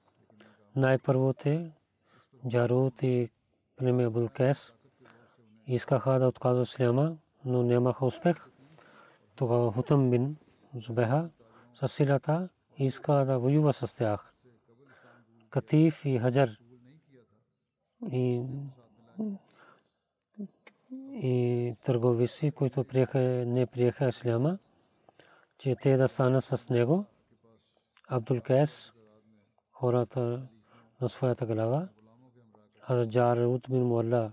Най-първо 0.77 1.33
те, 1.33 1.73
Джарут 2.49 3.03
и 3.03 3.31
племе 3.77 4.07
Абул 4.07 4.29
Кес, 4.29 4.73
искаха 5.67 6.19
да 6.19 6.29
отказват 6.29 6.69
Сляма, 6.69 7.17
но 7.45 7.63
нямаха 7.63 8.07
успех. 8.07 8.37
Тогава 9.37 9.73
Хутам 9.73 10.11
бин 10.11 10.37
Зубеха 10.75 11.31
със 11.75 11.93
силата 11.93 12.49
иска 12.85 13.13
да 13.13 13.39
воюва 13.39 13.73
с 13.73 13.95
тях. 13.95 14.35
Катиф 15.51 16.05
и 16.05 16.19
Хаджар 16.19 16.51
и 18.13 18.43
и 21.13 21.77
търговици, 21.85 22.51
които 22.51 22.85
приеха, 22.85 23.19
не 23.47 23.67
приеха 23.67 24.09
Исляма, 24.09 24.59
че 25.59 25.77
те 25.77 25.97
да 25.97 26.09
станат 26.09 26.45
с 26.45 26.71
него. 26.71 27.05
Абдул 28.09 28.41
Кайс, 28.41 28.93
хората 29.73 30.49
на 31.01 31.09
своята 31.09 31.47
глава. 31.47 31.89
Хаджар 32.81 33.37
Рут 33.37 33.67
бин 33.71 33.87
Муалла 33.87 34.33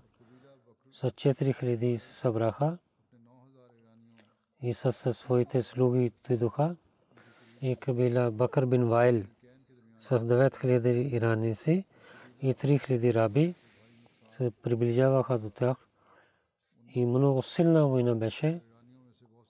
с 0.92 1.10
4000 1.10 1.96
се 1.96 2.14
събраха 2.14 2.78
и 4.62 4.74
с 4.74 4.92
своите 4.92 5.62
слуги 5.62 6.12
дойдоха. 6.28 6.76
И 7.62 7.76
кабила 7.76 8.30
Бакър 8.30 8.66
бин 8.66 8.84
Вайл 8.88 9.22
с 9.98 10.18
9000 10.18 11.12
ираници 11.12 11.84
и 12.42 12.54
3000 12.54 13.14
раби 13.14 13.54
се 14.28 14.50
приближаваха 14.62 15.38
до 15.38 15.50
тях. 15.50 15.76
И 16.94 17.06
много 17.06 17.42
силна 17.42 17.86
война 17.86 18.14
беше. 18.14 18.60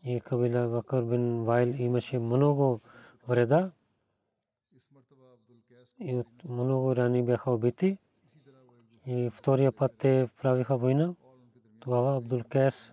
И 0.05 0.21
кабила 0.21 0.69
Бакър 0.69 1.03
бин 1.03 1.45
Вайл 1.45 1.75
имаше 1.79 2.19
много 2.19 2.81
вреда 3.29 3.71
и 6.01 6.15
от 6.15 6.45
много 6.49 6.97
рани 6.97 7.23
бяха 7.23 7.51
убити. 7.51 7.99
И 9.07 9.31
втория 9.33 9.73
път 9.73 9.93
те 9.99 10.29
правиха 10.43 10.77
война. 10.77 11.15
Тогава 11.81 12.17
Абдул 12.17 12.43
Кайс 12.49 12.93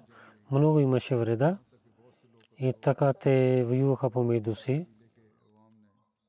много 0.52 0.80
имаше 0.80 1.16
вреда. 1.16 1.58
И 2.60 2.74
така 2.74 3.14
те 3.14 3.64
воюваха 3.68 4.10
помежду 4.10 4.56
си. 4.56 4.86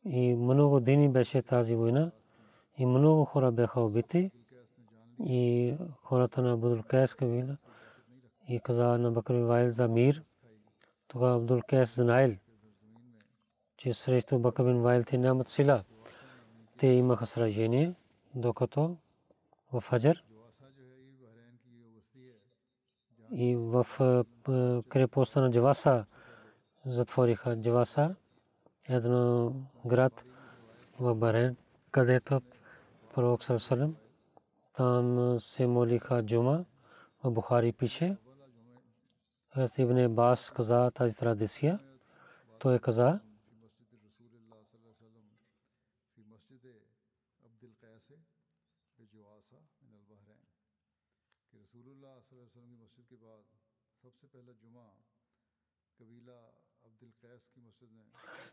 И 0.05 0.37
много 0.37 0.81
дни 0.81 1.09
беше 1.09 1.43
тази 1.43 1.75
война. 1.75 2.11
И 2.79 2.87
много 2.87 3.25
хора 3.25 3.53
бяха 3.53 3.81
убити. 3.81 4.31
И 5.25 5.75
хората 6.03 6.43
на 6.43 6.53
Абдул 6.53 6.83
Кайс 6.83 7.15
кабила 7.15 7.57
и 8.49 8.61
каза 8.61 8.99
на 8.99 9.11
Бакр 9.11 9.35
Вайл 9.35 9.71
за 9.71 9.89
мир. 9.89 10.25
Тогава 11.09 11.37
Абдул 11.37 11.61
Кайс 11.69 11.95
знаел, 11.95 12.37
че 13.77 13.95
срещу 13.95 14.39
Бакр 14.39 14.63
Вайл 14.63 15.05
те 15.05 15.19
нямат 15.19 15.49
сила 15.49 15.85
те 16.79 16.87
имаха 16.87 17.27
сражение, 17.27 17.95
докато 18.35 18.97
в 19.73 19.83
Хаджар 19.83 20.23
и 23.33 23.57
в 23.57 23.87
крепостта 24.89 25.41
на 25.41 25.51
Джаваса 25.51 26.07
затвориха 26.87 27.57
Джаваса, 27.57 28.17
едно 28.89 29.53
град 29.87 30.25
в 31.01 31.15
Барен, 31.15 31.57
където 31.91 32.41
пророк 33.15 33.45
Сарсалем 33.45 33.97
там 34.79 35.37
се 35.41 35.67
молиха 35.67 36.23
джума. 36.23 36.65
В 37.25 37.31
Бухари 37.31 37.73
пише, 37.73 38.17
Ибн 39.79 40.09
Бас 40.09 40.51
каза 40.51 40.91
тази 40.91 41.17
традиция. 41.17 41.79
Той 42.59 42.79
каза, 42.79 43.21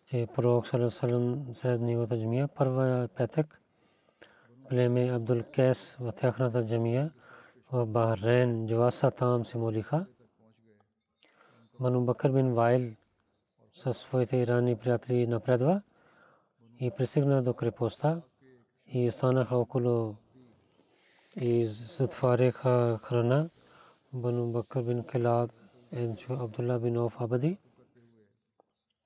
че 0.06 0.28
пророк 0.36 0.68
Салам 0.68 1.45
сред 1.56 1.82
неговата 1.82 2.20
джамия, 2.20 2.47
първа 2.47 3.10
петък, 3.16 3.62
племе 4.70 5.12
Абдул 5.12 5.43
Кес 5.53 5.97
в 5.99 6.12
тяхната 6.12 6.66
джамия 6.66 7.12
в 7.72 7.86
Бахрейн, 7.86 8.68
Джаваса 8.68 9.12
там 9.12 9.45
се 9.45 9.58
молиха. 9.58 10.06
Бану 11.80 12.06
Бакър 12.06 12.32
бин 12.32 12.53
Вайл 12.53 12.91
със 13.74 13.97
своите 13.97 14.38
ирани 14.38 14.76
приятели 14.76 15.28
напредва 15.28 15.82
и 16.80 16.91
пристигна 16.91 17.43
до 17.43 17.53
крепостта 17.53 18.22
и 18.88 19.10
останаха 19.10 19.58
около 19.58 20.16
и 21.36 21.66
затваряха 21.66 22.99
храна. 23.03 23.49
Бану 24.14 24.51
Бакър 24.51 24.84
бин 24.84 25.03
Калаб 25.03 25.51
и 25.91 26.16
Абдулла 26.30 26.80
бин 26.80 26.97
Оф 26.97 27.22
Абади 27.22 27.58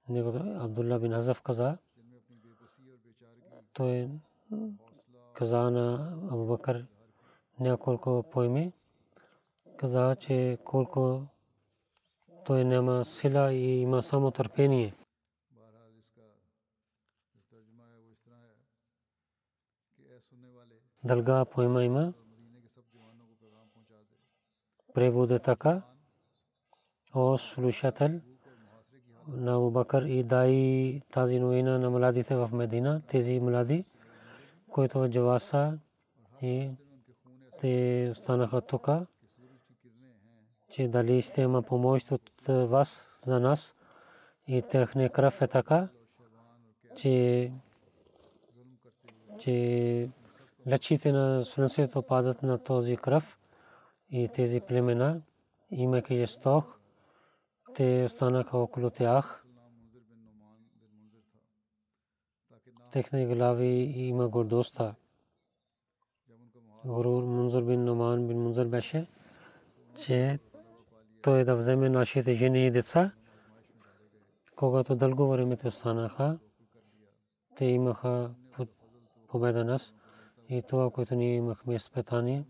Абдулла 0.10 1.00
бин 1.00 1.14
Азаф 1.14 1.42
каза, 1.42 1.78
той 3.74 4.10
каза 5.34 5.72
на 5.72 6.14
Абу 6.32 6.46
Бакър 6.46 6.88
няколко 7.60 8.24
пойми, 8.32 8.74
каза, 9.78 10.16
че 10.20 10.58
колко 10.66 11.28
той 12.46 12.66
няма 12.66 13.06
сила 13.06 13.54
и 13.54 13.82
има 13.82 14.04
само 14.04 14.32
търпение. 14.32 14.94
Дълга 21.04 21.46
поема 21.46 21.84
има. 21.84 22.14
Превод 24.94 25.44
така. 25.44 25.82
О 27.14 27.38
слушател, 27.38 28.22
на 29.34 29.56
Абу 29.56 29.72
Бакър 29.72 30.02
и 30.02 30.24
дай 30.24 31.02
тази 31.12 31.40
новина 31.40 31.78
на 31.78 31.90
младите 31.90 32.36
в 32.36 32.50
Медина, 32.54 33.02
тези 33.08 33.40
млади, 33.40 33.86
които 34.70 35.10
Джаваса 35.10 35.80
и 36.42 36.70
те 37.60 38.08
останаха 38.12 38.62
тук, 38.62 38.90
че 40.72 40.88
дали 40.88 41.22
ще 41.22 41.42
има 41.42 41.62
помощ 41.62 42.12
от 42.12 42.32
вас 42.48 43.20
за 43.26 43.40
нас 43.40 43.76
и 44.48 44.62
техния 44.62 45.10
кръв 45.10 45.42
е 45.42 45.48
така, 45.48 45.88
че 46.96 47.52
че 49.40 50.10
лечите 50.68 51.12
на 51.12 51.46
слънцето 51.46 52.02
падат 52.02 52.44
на 52.44 52.64
този 52.64 52.98
кръв 52.98 53.40
и 54.12 54.28
тези 54.28 54.62
племена, 54.62 55.22
имайки 55.72 56.16
жесток, 56.16 56.79
те 57.80 58.04
останаха 58.06 58.58
около 58.58 58.90
тях. 58.90 59.46
Техни 62.92 63.28
глави 63.28 63.94
има 63.96 64.30
гордостта. 64.30 64.96
Гурур 66.86 67.24
Мунзур 67.24 67.64
бин 67.64 67.84
Номан 67.84 68.28
бин 68.28 68.44
Мунзур 68.44 68.66
беше, 68.66 69.08
че 69.96 70.40
той 71.22 71.44
да 71.44 71.56
вземе 71.56 71.90
нашите 71.90 72.34
жени 72.34 72.68
и 72.68 72.72
деца. 72.72 73.12
Когато 74.56 74.96
дълго 74.96 75.28
време 75.28 75.58
те 75.58 75.68
останаха, 75.68 76.40
те 77.56 77.66
имаха 77.66 78.32
победа 79.28 79.66
нас 79.66 79.94
и 80.50 80.62
това, 80.62 80.90
което 80.92 81.16
ние 81.16 81.36
имахме 81.36 81.76
изпитание, 81.76 82.46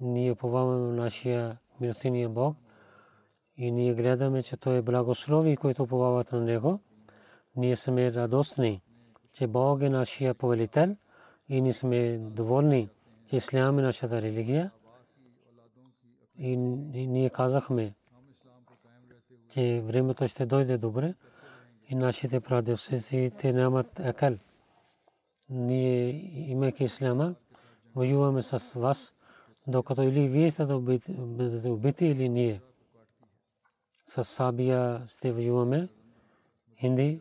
ние 0.00 0.34
поваваме 0.34 0.92
нашия 0.92 1.58
милостиния 1.80 2.28
Бог– 2.28 2.56
и 3.56 3.70
ние 3.70 3.94
гледаме, 3.94 4.42
че 4.42 4.56
той 4.56 4.76
е 4.76 4.82
благослови, 4.82 5.56
които 5.56 5.86
повават 5.86 6.32
на 6.32 6.40
него. 6.40 6.80
Ние 7.56 7.76
сме 7.76 8.12
радостни, 8.12 8.82
че 9.32 9.46
Бог 9.46 9.82
е 9.82 9.90
нашия 9.90 10.34
повелител 10.34 10.96
и 11.48 11.60
ние 11.60 11.72
сме 11.72 12.18
доволни, 12.18 12.88
че 13.28 13.36
Ислям 13.36 13.78
е 13.78 13.82
нашата 13.82 14.22
религия. 14.22 14.70
И 16.38 16.56
ние 17.06 17.30
казахме, 17.30 17.94
че 19.48 19.82
времето 19.84 20.28
ще 20.28 20.46
дойде 20.46 20.78
добре 20.78 21.14
и 21.88 21.94
нашите 21.94 22.40
прадевци 22.40 23.30
те 23.38 23.52
нямат 23.52 24.00
екел. 24.00 24.38
Ние, 25.50 26.08
имайки 26.50 26.84
Исляма, 26.84 27.34
воюваме 27.94 28.42
с 28.42 28.72
вас, 28.78 29.12
докато 29.66 30.02
или 30.02 30.28
вие 30.28 30.50
сте 30.50 30.62
убити 31.68 32.06
или 32.06 32.28
ние 32.28 32.60
с 34.10 34.24
Сабия 34.24 35.02
сте 35.06 35.32
воюваме. 35.32 35.88
Хинди, 36.80 37.20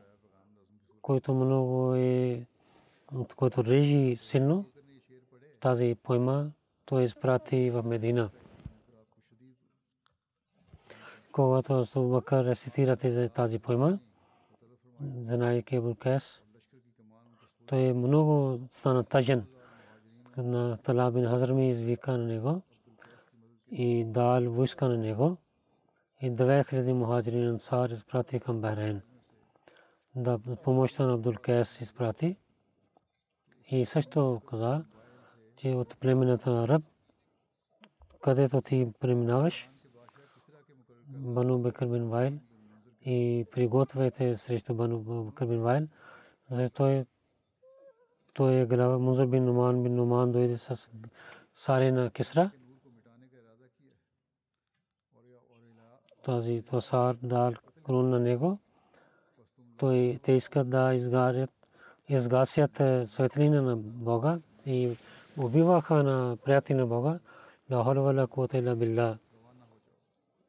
който 1.01 1.33
много 1.33 1.95
е, 1.95 2.45
който 3.35 3.65
режи 3.65 4.15
силно, 4.15 4.65
тази 5.59 5.95
поема, 6.03 6.51
той 6.85 7.03
изпрати 7.03 7.69
в 7.69 7.83
Медина. 7.83 8.29
Когато 11.31 11.85
Абу 11.95 12.09
Бакър 12.09 12.45
рецитира 12.45 12.97
тази 13.29 13.59
поема, 13.59 13.99
знаейки 15.21 15.75
Абу 15.75 15.95
Кайс, 15.95 16.41
той 17.65 17.93
много 17.93 18.59
стана 18.71 19.03
тъжен 19.03 19.45
на 20.37 20.77
Талаб 20.77 21.13
бин 21.13 21.25
Хазрами 21.25 21.69
извика 21.69 22.11
на 22.11 22.25
него 22.25 22.61
и 23.71 24.05
дал 24.05 24.51
войска 24.51 24.87
на 24.87 24.97
него 24.97 25.37
и 26.21 26.31
2000 26.31 26.93
мухаджирин 26.93 27.49
ансар 27.49 27.89
изпрати 27.89 28.39
към 28.39 28.61
Бахрейн. 28.61 29.01
Да 30.15 30.39
помощта 30.63 31.05
на 31.05 31.13
Абдул 31.13 31.33
Кайс 31.33 31.81
изпрати. 31.81 32.37
И 33.71 33.85
също 33.85 34.41
каза, 34.49 34.85
че 35.55 35.69
от 35.69 35.97
племената 35.97 36.49
на 36.49 36.63
Араб, 36.63 36.83
където 38.21 38.61
ти 38.61 38.87
преминаваш, 38.99 39.69
Бану 41.07 41.59
Бекър 41.59 41.87
бин 41.87 42.09
Вайл 42.09 42.39
и 43.05 43.45
приготвяйте 43.51 44.37
срещу 44.37 44.73
Бану 44.73 44.99
Бекър 44.99 45.47
бин 45.47 45.61
Вайл, 45.61 45.87
защото 46.49 47.05
той 48.33 48.53
е 48.53 48.65
глава 48.65 48.97
Музар 48.97 49.25
бин 49.25 49.45
Нуман 49.45 49.83
бин 49.83 49.95
Нуман 49.95 50.31
дойде 50.31 50.57
с 50.57 50.89
саре 51.55 51.91
на 51.91 52.11
Кисра 52.11 52.51
тази 56.23 56.61
тосар 56.61 57.15
дал 57.23 57.53
крон 57.85 58.09
на 58.09 58.19
него. 58.19 58.59
Той 59.77 60.19
те 60.23 60.31
искат 60.31 60.69
да 60.69 60.93
изгарят, 60.93 61.49
изгасят 62.07 62.81
светлина 63.05 63.61
на 63.61 63.75
Бога 63.77 64.39
и 64.65 64.97
убиваха 65.37 66.03
на 66.03 66.37
приятели 66.45 66.77
на 66.77 66.85
Бога. 66.87 67.19
Hawla 67.69 68.01
wala 68.01 68.27
quwwata 68.27 68.57
illa 68.57 68.75
billah. 68.75 69.17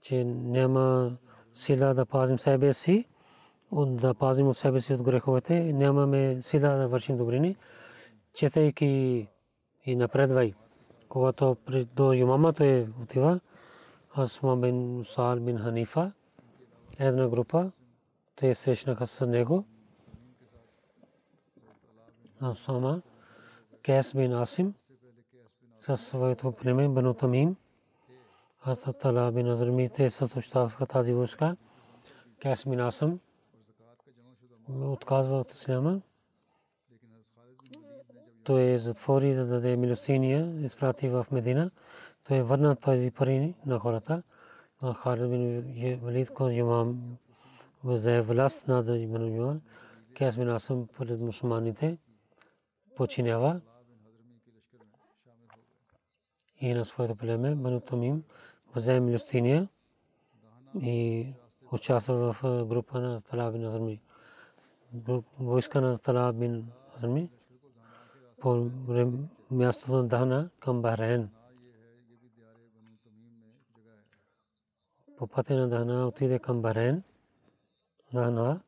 Че 0.02 0.24
няма 0.24 1.16
сила 1.52 1.94
да 1.94 2.06
пазим 2.06 2.38
себе 2.38 2.72
си, 2.72 3.04
от 3.70 3.96
да 3.96 4.14
пазим 4.14 4.48
от 4.48 4.56
себе 4.56 4.80
си 4.80 4.94
от 4.94 5.02
греховете, 5.02 5.72
нямаме 5.72 6.42
сила 6.42 6.76
да 6.76 6.88
вършим 6.88 7.16
добрини, 7.16 7.56
четейки 8.34 9.28
и 9.84 9.96
напредвай. 9.96 10.54
Когато 11.08 11.56
до 11.94 12.12
имамата 12.12 12.66
е 12.66 12.86
отива, 13.02 13.40
Асма 14.16 14.56
бин 14.56 15.04
Сал 15.04 15.40
бин 15.40 15.58
Ханифа, 15.58 16.12
една 16.98 17.28
група, 17.28 17.70
те 18.36 18.54
срещнаха 18.54 19.06
с 19.06 19.26
него. 19.26 19.64
Асама, 22.42 23.02
Кес 23.82 24.14
бин 24.14 24.32
Асим, 24.32 24.74
със 25.80 26.06
своето 26.06 26.52
племе 26.52 26.88
Бану 26.88 27.14
Тамим, 27.14 27.56
Хазрат 28.58 28.98
Тала 28.98 29.32
бин 29.32 29.46
Азрами, 29.46 29.90
те 29.90 30.11
съсущаваха 30.11 30.86
тази 30.86 31.12
войска. 31.12 31.56
Кес 32.42 32.64
бин 32.68 32.80
Асим 32.80 33.20
отказва 34.68 35.40
от 35.40 35.52
Исляма. 35.52 36.00
Той 38.44 38.78
затвори 38.78 39.34
да 39.34 39.46
даде 39.46 39.76
милостиния, 39.76 40.64
изпрати 40.64 41.08
в 41.08 41.26
Медина 41.30 41.70
той 42.24 42.42
върна 42.42 42.76
тези 42.76 43.10
пари 43.10 43.54
на 43.66 43.78
хората. 43.78 44.22
Халид 44.94 45.30
бин 45.30 46.00
Валид 46.02 46.30
ко 46.30 46.48
имам 46.48 47.16
взе 47.84 48.20
власт 48.20 48.68
над 48.68 48.88
Ибн 48.88 49.36
Юан, 49.36 49.60
Кяс 50.18 50.36
бин 50.36 50.48
Асам 50.48 50.88
пред 50.98 51.20
мусулманите 51.20 51.98
починява 52.96 53.60
и 56.60 56.74
на 56.74 56.84
своето 56.84 57.16
племе 57.16 57.54
Бану 57.54 57.80
Тамим 57.80 58.22
взе 58.76 59.00
милостиния 59.00 59.68
и 60.80 61.26
участва 61.72 62.32
в 62.32 62.64
група 62.66 63.00
на 63.00 63.20
Тала 63.20 63.52
бин 63.52 63.64
Азми. 63.64 64.00
Войска 65.38 65.80
на 65.80 65.98
Тала 65.98 66.32
бин 66.32 66.66
Азми 66.96 67.30
по 68.40 68.70
мястото 69.50 69.92
на 69.92 70.08
Дана 70.08 70.50
към 70.60 70.82
Бахрейн. 70.82 71.30
По 75.20 75.26
пътя 75.26 75.56
на 75.56 75.68
Дана 75.68 76.08
отиде 76.08 76.38
към 76.38 76.62
Барен, 76.62 77.02
Дана, 78.12 78.60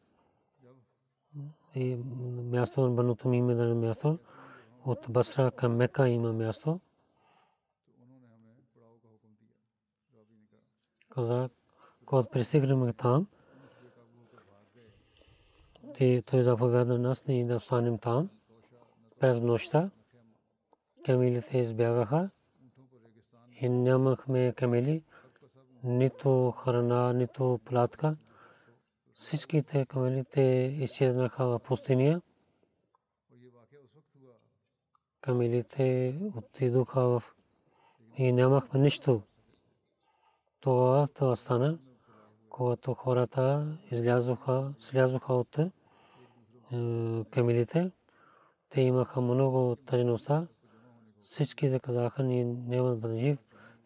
и 1.75 1.97
място 2.51 2.81
на 2.81 2.91
Бану 2.91 3.15
Тамим 3.15 3.51
е 3.51 3.55
на 3.55 3.75
място, 3.75 4.19
от 4.85 5.07
Басра 5.11 5.51
към 5.51 5.77
Мека 5.77 6.09
има 6.09 6.33
място. 6.33 6.81
Каза, 11.09 11.51
когато 12.07 12.31
пристигнем 12.31 12.93
там, 12.95 13.27
той 16.27 16.43
заповяда 16.43 16.99
нас 16.99 17.27
ние 17.27 17.47
да 17.47 17.57
останем 17.57 17.99
там 17.99 18.31
през 19.21 19.41
нощта. 19.41 19.91
Камилите 21.05 21.59
избягаха 21.59 22.31
и 23.61 23.69
нямахме 23.69 24.55
камили 24.57 25.03
нито 25.85 26.51
храна, 26.51 27.13
нито 27.13 27.61
платка. 27.65 28.17
Всичките 29.15 29.87
камелите 29.87 30.41
изчезнаха 30.81 31.47
в 31.47 31.59
пустиня. 31.59 32.23
Камелите 35.21 36.19
отидоха 36.37 37.01
в 37.01 37.23
и 38.17 38.33
нямахме 38.33 38.81
нищо. 38.81 39.23
Това 40.61 41.07
това 41.15 41.37
стана, 41.37 41.79
когато 42.49 42.95
хората 42.95 43.67
излязоха, 43.91 44.75
слязоха 44.79 45.35
от 45.35 45.59
е, 45.59 45.71
камелите. 47.31 47.91
Те 48.69 48.81
имаха 48.81 49.21
много 49.21 49.77
тъжността. 49.77 50.47
Всички 51.23 51.79
казаха, 51.83 52.23
ние 52.23 52.45
няма 52.45 53.17
жив 53.17 53.39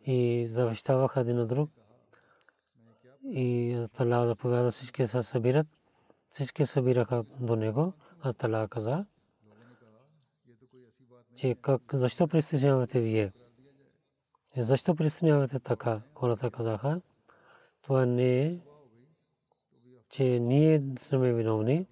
и 0.04 0.46
завещаваха 0.50 1.20
един 1.20 1.36
на 1.36 1.46
друг 1.46 1.70
и 3.30 3.86
Тала 3.92 4.26
заповяда 4.26 4.70
всички 4.70 5.06
се 5.06 5.22
събират. 5.22 5.66
Всички 6.30 6.66
събираха 6.66 7.24
до 7.40 7.56
него, 7.56 7.92
а 8.22 8.68
каза, 8.68 9.06
че 11.34 11.54
как, 11.54 11.82
защо 11.92 12.28
пристигнявате 12.28 13.00
вие? 13.00 13.32
Защо 14.56 14.94
пристигнявате 14.94 15.60
така? 15.60 16.02
Хората 16.14 16.50
казаха, 16.50 17.00
това 17.82 18.06
не 18.06 18.42
е, 18.42 18.60
че 20.08 20.24
ние 20.24 20.82
сме 20.98 21.32
виновни. 21.32 21.86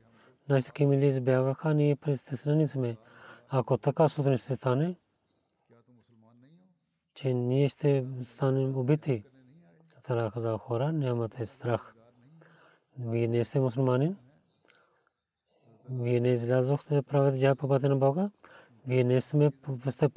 Нашите 0.48 0.72
кемили 0.72 1.06
избягаха, 1.06 1.74
ние 1.74 1.96
пристигнани 1.96 2.68
сме. 2.68 2.96
Ако 3.48 3.78
така 3.78 4.08
сутрин 4.08 4.38
ще 4.38 4.56
стане, 4.56 4.96
че 7.14 7.34
ние 7.34 7.68
ще 7.68 8.06
станем 8.22 8.76
убити. 8.76 9.24
Тара 10.04 10.30
каза 10.30 10.58
хора, 10.58 10.92
нямате 10.92 11.46
страх. 11.46 11.94
Вие 12.98 13.28
не 13.28 13.44
сте 13.44 13.60
мусулманин. 13.60 14.16
Вие 15.90 16.20
не 16.20 16.28
излязохте 16.28 16.94
да 16.94 17.02
правите 17.02 17.38
джай 17.38 17.54
по 17.54 17.68
пътя 17.68 17.88
на 17.88 17.96
Бога. 17.96 18.30
Вие 18.86 19.04
не 19.04 19.20
сме 19.20 19.50
сте 19.90 20.08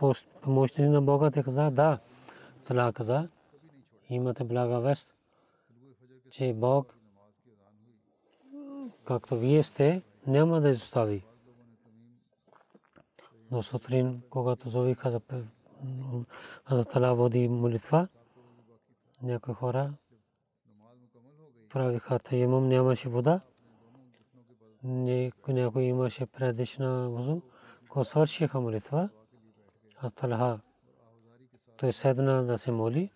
помощници 0.41 0.89
на 0.89 1.01
Бога. 1.01 1.31
Те 1.31 1.43
каза, 1.43 1.71
да. 1.71 1.99
Тала 2.67 2.93
каза, 2.93 3.29
имате 4.09 4.43
блага 4.43 4.79
вест, 4.79 5.15
че 6.29 6.53
Бог, 6.53 6.95
както 9.05 9.37
вие 9.37 9.63
сте, 9.63 10.01
няма 10.27 10.61
да 10.61 10.69
изостави. 10.69 11.23
Но 13.51 13.63
сутрин, 13.63 14.21
когато 14.29 14.69
зовиха 14.69 15.21
за 16.69 16.85
Тала 16.85 17.15
води 17.15 17.47
молитва, 17.47 18.07
някои 19.21 19.53
хора 19.53 19.93
правиха 21.69 22.19
таямум, 22.19 22.67
нямаше 22.67 23.09
вода. 23.09 23.41
Някой 24.83 25.83
имаше 25.83 26.25
предишна 26.25 27.09
вузу, 27.09 27.41
ko 27.89 28.03
свършиха 28.03 28.61
молитва. 28.61 29.09
А 30.01 30.09
Талха 30.09 30.59
той 31.77 31.93
седна 31.93 32.43
да 32.43 32.57
се 32.57 32.71
моли 32.71 33.11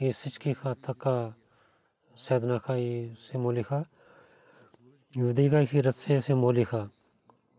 и 0.00 0.12
всички 0.12 0.56
така 0.82 1.32
седнаха 2.16 2.78
и 2.78 3.16
се 3.16 3.38
молиха. 3.38 3.84
Вдигайки 5.18 5.84
ръце 5.84 6.20
се 6.20 6.34
молиха. 6.34 6.88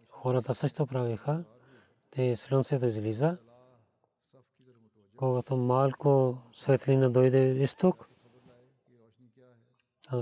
Хората 0.09 0.55
също 0.55 0.87
правиха. 0.87 1.43
Те 2.11 2.35
слънцето 2.35 2.85
излиза 2.85 3.37
когато 5.17 5.57
малко 5.57 6.37
светлина 6.53 7.09
дойде 7.09 7.51
изток, 7.51 8.09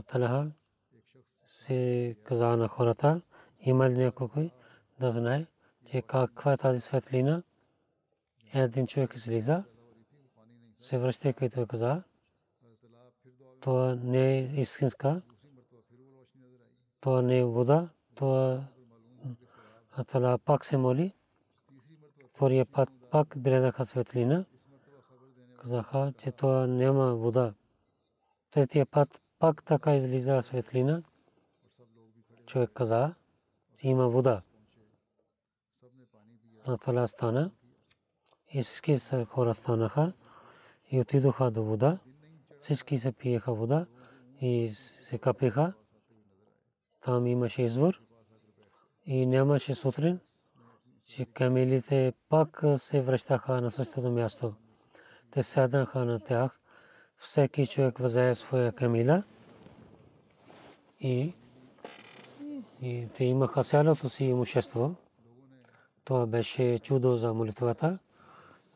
Талха 0.08 0.52
се 1.48 2.16
каза 2.24 2.58
на 2.58 2.68
хората, 2.68 3.22
има 3.60 3.90
ли 3.90 3.98
някой 3.98 4.52
да 5.00 5.12
знае, 5.12 5.46
че 5.86 6.02
каква 6.02 6.54
е 6.54 6.58
тази 6.58 6.80
светлина. 6.80 7.44
Един 8.54 8.88
човек 8.88 9.14
излиза, 9.16 9.64
се 10.80 10.98
връща, 10.98 11.34
който 11.34 11.68
каза, 11.68 12.04
това 13.62 13.96
не 13.96 14.38
е 14.38 14.62
истинска, 14.62 15.22
това 17.00 17.22
не 17.22 17.38
е 17.40 17.44
вода, 17.44 17.90
това 18.16 18.68
Атала 19.92 20.38
пак 20.38 20.66
се 20.66 20.78
моли, 20.78 21.14
втория 22.34 22.66
път 22.66 22.90
пак 23.12 23.34
гледаха 23.38 23.86
светлина, 23.86 24.46
казаха, 25.66 26.14
че 26.18 26.32
това 26.32 26.68
няма 26.68 27.16
вода. 27.16 27.54
Третия 28.52 28.86
път 28.86 29.22
пак 29.40 29.64
така 29.64 29.96
излиза 29.96 30.42
светлина. 30.42 31.04
Човек 32.46 32.72
каза, 32.74 33.14
че 33.80 33.88
има 33.88 34.10
вода. 34.10 34.42
На 36.68 36.78
това 36.78 37.08
стана. 37.08 37.52
И 38.54 38.64
всички 38.64 39.00
хора 39.26 39.54
станаха 39.54 40.14
и 40.92 41.00
отидоха 41.00 41.52
до 41.52 41.64
вода. 41.64 42.00
Всички 42.60 43.00
се 43.00 43.12
пиеха 43.12 43.54
вода 43.54 43.86
и 44.42 44.72
се 44.74 45.18
капеха. 45.18 45.74
Там 47.02 47.28
имаше 47.28 47.62
извор 47.62 48.02
и 49.06 49.26
нямаше 49.26 49.76
сутрин, 49.76 50.20
че 51.06 51.26
камелите 51.26 52.14
пак 52.30 52.64
се 52.78 53.02
връщаха 53.02 53.62
на 53.62 53.72
същото 53.72 54.12
място. 54.12 54.54
Те 55.36 55.44
седнаха 55.44 56.06
на 56.06 56.20
тях. 56.20 56.60
Всеки 57.18 57.68
човек 57.68 58.00
взе 58.00 58.36
своя 58.36 58.72
камила 58.72 59.24
и, 61.00 61.34
и 62.82 63.08
те 63.16 63.26
имаха 63.26 63.64
цялото 63.64 64.10
си 64.10 64.26
имущество. 64.26 64.96
Това 66.04 66.26
беше 66.26 66.80
чудо 66.80 67.16
за 67.16 67.34
молитвата. 67.34 68.00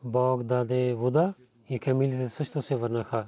Бог 0.04 0.42
даде 0.42 0.94
вода 0.94 1.34
и 1.68 1.78
камилите 1.78 2.28
също 2.28 2.62
се 2.62 2.76
върнаха. 2.76 3.26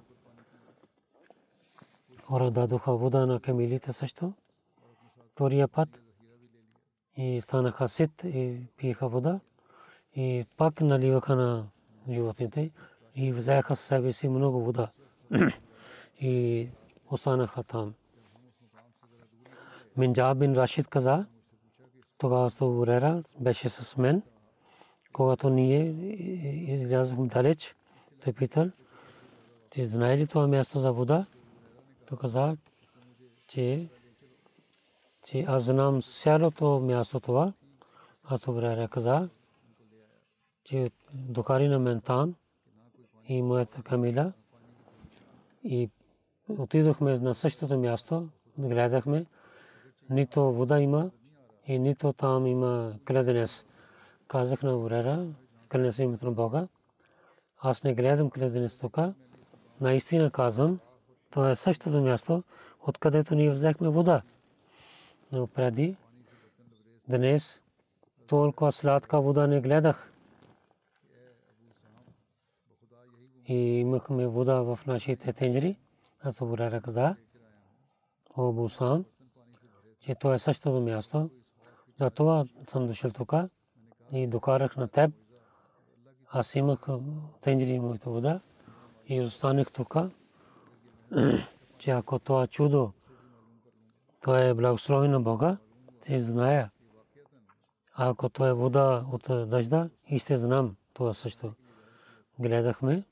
Хора 2.25 2.51
дадоха 2.51 2.93
вода 2.93 3.27
на 3.27 3.41
камилите 3.41 3.93
също. 3.93 4.33
Втория 5.33 5.69
път 5.69 6.03
и 7.17 7.41
станаха 7.41 7.89
сит 7.89 8.25
и 8.25 8.67
пиеха 8.77 9.09
вода 9.09 9.41
и 10.17 10.47
пак 10.57 10.81
наливаха 10.81 11.37
на 11.37 11.67
животните 12.09 12.71
и 13.17 13.33
взеха 13.33 13.77
с 13.77 13.81
себе 13.81 14.13
си 14.13 14.29
много 14.29 14.65
вода 14.65 14.91
и 16.21 16.69
останаха 17.11 17.63
там. 17.63 17.95
Минджаб 19.97 20.39
бин 20.39 20.55
Рашид 20.55 20.89
каза, 20.89 21.27
тогава 22.19 22.51
Урера 22.61 23.23
беше 23.41 23.69
с 23.69 23.97
мен, 23.97 24.23
когато 25.13 25.51
ние 25.51 25.89
излязохме 26.75 27.27
далеч, 27.27 27.77
той 28.25 28.33
питал, 28.33 28.71
ти 29.71 29.87
знае 29.87 30.19
ли 30.19 30.27
това 30.27 30.47
място 30.47 30.81
за 30.81 30.93
вода? 30.93 31.27
Той 32.07 32.19
каза, 32.19 32.57
че 33.49 33.89
че 35.27 35.45
аз 35.49 35.63
знам 35.63 36.03
цялото 36.03 36.81
място 36.81 37.21
това. 37.21 37.53
Аз 38.25 38.49
Урера 38.49 38.89
каза, 38.89 39.29
че 40.65 40.91
докари 41.13 41.69
на 41.69 41.79
мен 41.79 42.01
там, 42.01 42.35
и 43.29 43.43
моята 43.43 43.83
камила 43.83 44.33
и 45.65 45.91
отидохме 46.49 47.19
на 47.19 47.35
същото 47.35 47.79
място, 47.79 48.29
гледахме, 48.59 49.27
нито 50.11 50.53
вода 50.53 50.81
има 50.81 51.11
и 51.67 51.79
нито 51.79 52.13
там 52.13 52.47
има 52.47 52.95
кледенец. 53.07 53.65
Казах 54.29 54.63
на 54.63 54.77
Урера, 54.77 55.27
кледенец 55.69 55.99
името 55.99 56.25
на 56.25 56.33
Бога. 56.33 56.69
Аз 57.59 57.85
не 57.85 57.95
гледам 57.95 58.31
кледенец 58.31 58.77
тук. 58.79 58.99
Наистина 59.81 60.31
казвам, 60.31 60.79
то 61.31 61.49
е 61.49 61.57
същото 61.57 62.01
място, 62.01 62.43
откъдето 62.81 63.35
ние 63.35 63.51
взехме 63.51 63.89
вода. 63.89 64.23
Но 65.33 65.47
преди, 65.47 65.97
днес, 67.09 67.61
толкова 68.27 68.73
сладка 68.73 69.21
вода 69.21 69.47
не 69.47 69.61
гледах. 69.61 70.12
И 73.47 73.55
имахме 73.55 74.27
вода 74.27 74.63
в 74.63 74.81
нашите 74.87 75.33
тенджери. 75.33 75.79
Аз 76.21 76.39
Бурера 76.39 76.81
каза, 76.81 77.17
о 78.37 78.53
Бусан, 78.53 79.05
че 80.01 80.15
то 80.15 80.35
е 80.35 80.39
същото 80.39 80.81
място. 80.81 81.31
Затова 82.01 82.45
съм 82.71 82.87
дошъл 82.87 83.11
тук 83.11 83.33
и 84.13 84.27
докарах 84.27 84.77
на 84.77 84.89
теб. 84.89 85.11
Аз 86.29 86.55
имах 86.55 86.87
тенджери 87.41 87.79
моята 87.79 88.11
вода 88.11 88.41
и 89.07 89.21
останах 89.21 89.73
тук, 89.73 89.97
че 91.79 91.91
ако 91.91 92.19
това 92.19 92.47
чудо, 92.47 92.93
то 94.23 94.37
е 94.37 94.55
благословен 94.55 95.11
на 95.11 95.21
Бога, 95.21 95.57
те 96.01 96.21
зная. 96.21 96.71
Ако 97.95 98.29
то 98.29 98.47
е 98.47 98.53
вода 98.53 99.05
от 99.13 99.51
дъжда, 99.51 99.91
и 100.09 100.19
ще 100.19 100.37
знам 100.37 100.77
това 100.95 101.15
също. 101.15 101.53
Гледахме. 102.39 103.05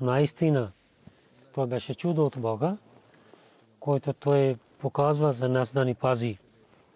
Наистина, 0.00 0.72
това 1.52 1.66
беше 1.66 1.94
чудо 1.94 2.26
от 2.26 2.38
Бога, 2.38 2.76
който 3.80 4.12
той 4.12 4.56
показва 4.78 5.32
за 5.32 5.48
нас 5.48 5.72
да 5.72 5.84
ни 5.84 5.94
пази. 5.94 6.38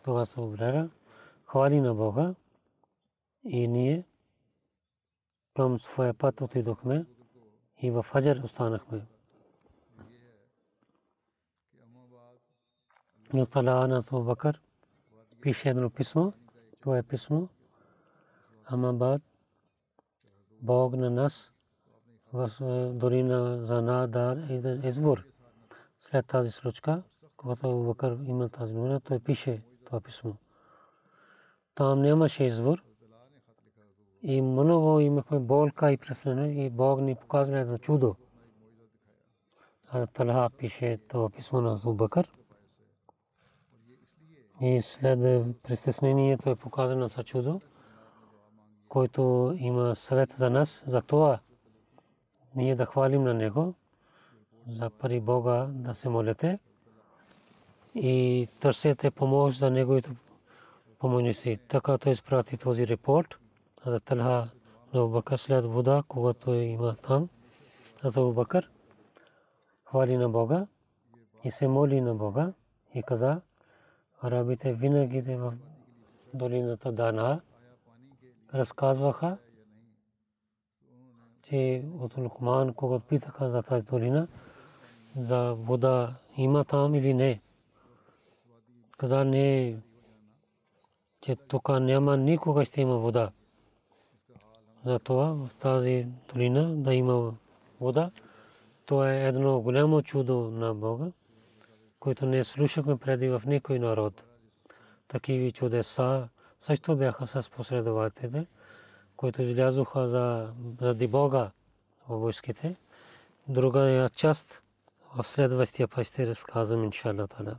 Това 0.02 0.26
се 0.26 0.40
обрера. 0.40 0.88
Хвали 1.44 1.80
на 1.80 1.94
Бога. 1.94 2.34
И 3.44 3.68
ние 3.68 4.04
към 5.56 5.78
своя 5.78 6.14
път 6.14 6.40
отидохме 6.40 7.04
и 7.82 7.90
в 7.90 8.06
Хаджар 8.12 8.36
останахме. 8.36 9.06
Нютала 13.32 13.88
на 13.88 14.02
пише 15.40 15.68
едно 15.68 15.90
писмо. 15.90 16.32
Това 16.80 16.98
е 16.98 17.02
писмо. 17.02 17.46
Амабад 18.64 19.22
Бог 20.60 20.96
на 20.96 21.10
нас 21.10 21.53
в 22.34 22.50
долина 22.92 23.66
за 23.66 23.82
Надар 23.82 24.36
Извор. 24.84 25.24
След 26.00 26.26
тази 26.26 26.50
случка, 26.50 27.02
когато 27.36 27.82
Бакър 27.82 28.18
имал 28.24 28.48
тази 28.48 28.74
новина, 28.74 29.00
той 29.00 29.18
пише 29.18 29.62
това 29.84 30.00
писмо. 30.00 30.32
Там 31.74 32.02
нямаше 32.02 32.44
извор. 32.44 32.82
И 34.22 34.42
много 34.42 35.00
имахме 35.00 35.38
болка 35.38 35.92
и 35.92 35.96
пресене 35.96 36.64
и 36.64 36.70
Бог 36.70 37.00
ни 37.00 37.14
показва 37.14 37.58
едно 37.58 37.78
чудо. 37.78 38.16
Талха 40.12 40.50
пише 40.58 40.98
това 41.08 41.30
писмо 41.30 41.60
на 41.60 41.76
Зубакър. 41.76 42.32
И 44.60 44.80
след 44.82 45.18
притеснението 45.62 46.50
е 46.50 46.56
показано 46.56 47.08
за 47.08 47.24
чудо, 47.24 47.60
който 48.88 49.54
има 49.56 49.96
съвет 49.96 50.32
за 50.32 50.50
нас, 50.50 50.84
за 50.86 51.02
това 51.02 51.40
ние 52.56 52.74
да 52.74 52.86
хвалим 52.86 53.22
на 53.22 53.34
него, 53.34 53.74
за 54.68 54.90
пари 54.90 55.20
Бога 55.20 55.66
да 55.70 55.94
се 55.94 56.08
молите 56.08 56.58
и 57.94 58.48
търсете 58.60 59.10
помощ 59.10 59.58
за 59.58 59.70
неговите 59.70 60.10
помощници. 60.98 61.58
Така 61.68 61.98
той 61.98 62.12
изпрати 62.12 62.56
този 62.56 62.86
репорт 62.86 63.38
за 63.86 64.00
Талха 64.00 64.48
на 64.94 65.06
Бакър 65.06 65.38
след 65.38 65.64
вода, 65.64 66.02
когато 66.08 66.54
има 66.54 66.96
там. 66.96 67.28
За 68.04 68.24
Бакър 68.24 68.70
хвали 69.84 70.16
на 70.16 70.28
Бога 70.28 70.66
и 71.44 71.50
се 71.50 71.68
моли 71.68 72.00
на 72.00 72.14
Бога 72.14 72.52
и 72.94 73.02
каза, 73.02 73.40
арабите 74.20 74.72
винаги 74.72 75.20
в 75.20 75.52
долината 76.34 76.92
Дана 76.92 77.40
разказваха, 78.54 79.36
че 81.48 81.84
от 82.00 82.16
Лукман, 82.18 82.74
когато 82.74 83.06
питаха 83.06 83.50
за 83.50 83.62
тази 83.62 83.84
долина, 83.84 84.28
за 85.16 85.54
вода 85.54 86.14
има 86.36 86.64
там 86.64 86.94
или 86.94 87.14
не. 87.14 87.40
Каза 88.98 89.24
не, 89.24 89.76
че 91.20 91.36
тук 91.36 91.68
няма 91.68 92.16
никога 92.16 92.64
ще 92.64 92.80
има 92.80 92.98
вода. 92.98 93.30
Затова 94.84 95.32
в 95.32 95.50
тази 95.54 96.06
долина 96.32 96.74
да 96.76 96.94
има 96.94 97.34
вода, 97.80 98.10
то 98.86 99.04
е 99.04 99.26
едно 99.26 99.60
голямо 99.60 100.02
чудо 100.02 100.50
на 100.50 100.74
Бога, 100.74 101.12
което 102.00 102.26
не 102.26 102.44
слушахме 102.44 102.96
преди 102.96 103.28
в 103.28 103.42
никой 103.46 103.78
народ. 103.78 104.22
Такива 105.08 105.50
чудеса 105.50 106.28
също 106.60 106.96
бяха 106.96 107.26
с 107.26 107.50
последователите 107.50 108.46
които 109.17 109.41
излязоха 109.41 110.07
за, 110.07 110.53
заради 110.81 111.07
Бога 111.07 111.51
в 112.09 112.17
войските. 112.17 112.75
Друга 113.47 114.09
част 114.15 114.61
в 115.15 115.23
следващия 115.23 115.87
път 115.87 116.07
ще 116.07 116.27
разказвам, 116.27 116.83
иншалла 116.83 117.27
тала. 117.27 117.55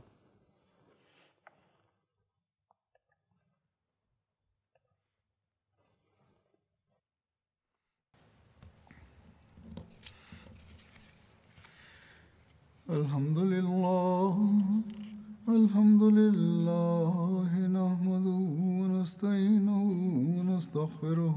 الحمد 12.99 13.37
لله 13.37 13.54
ونستغفره 20.85 21.33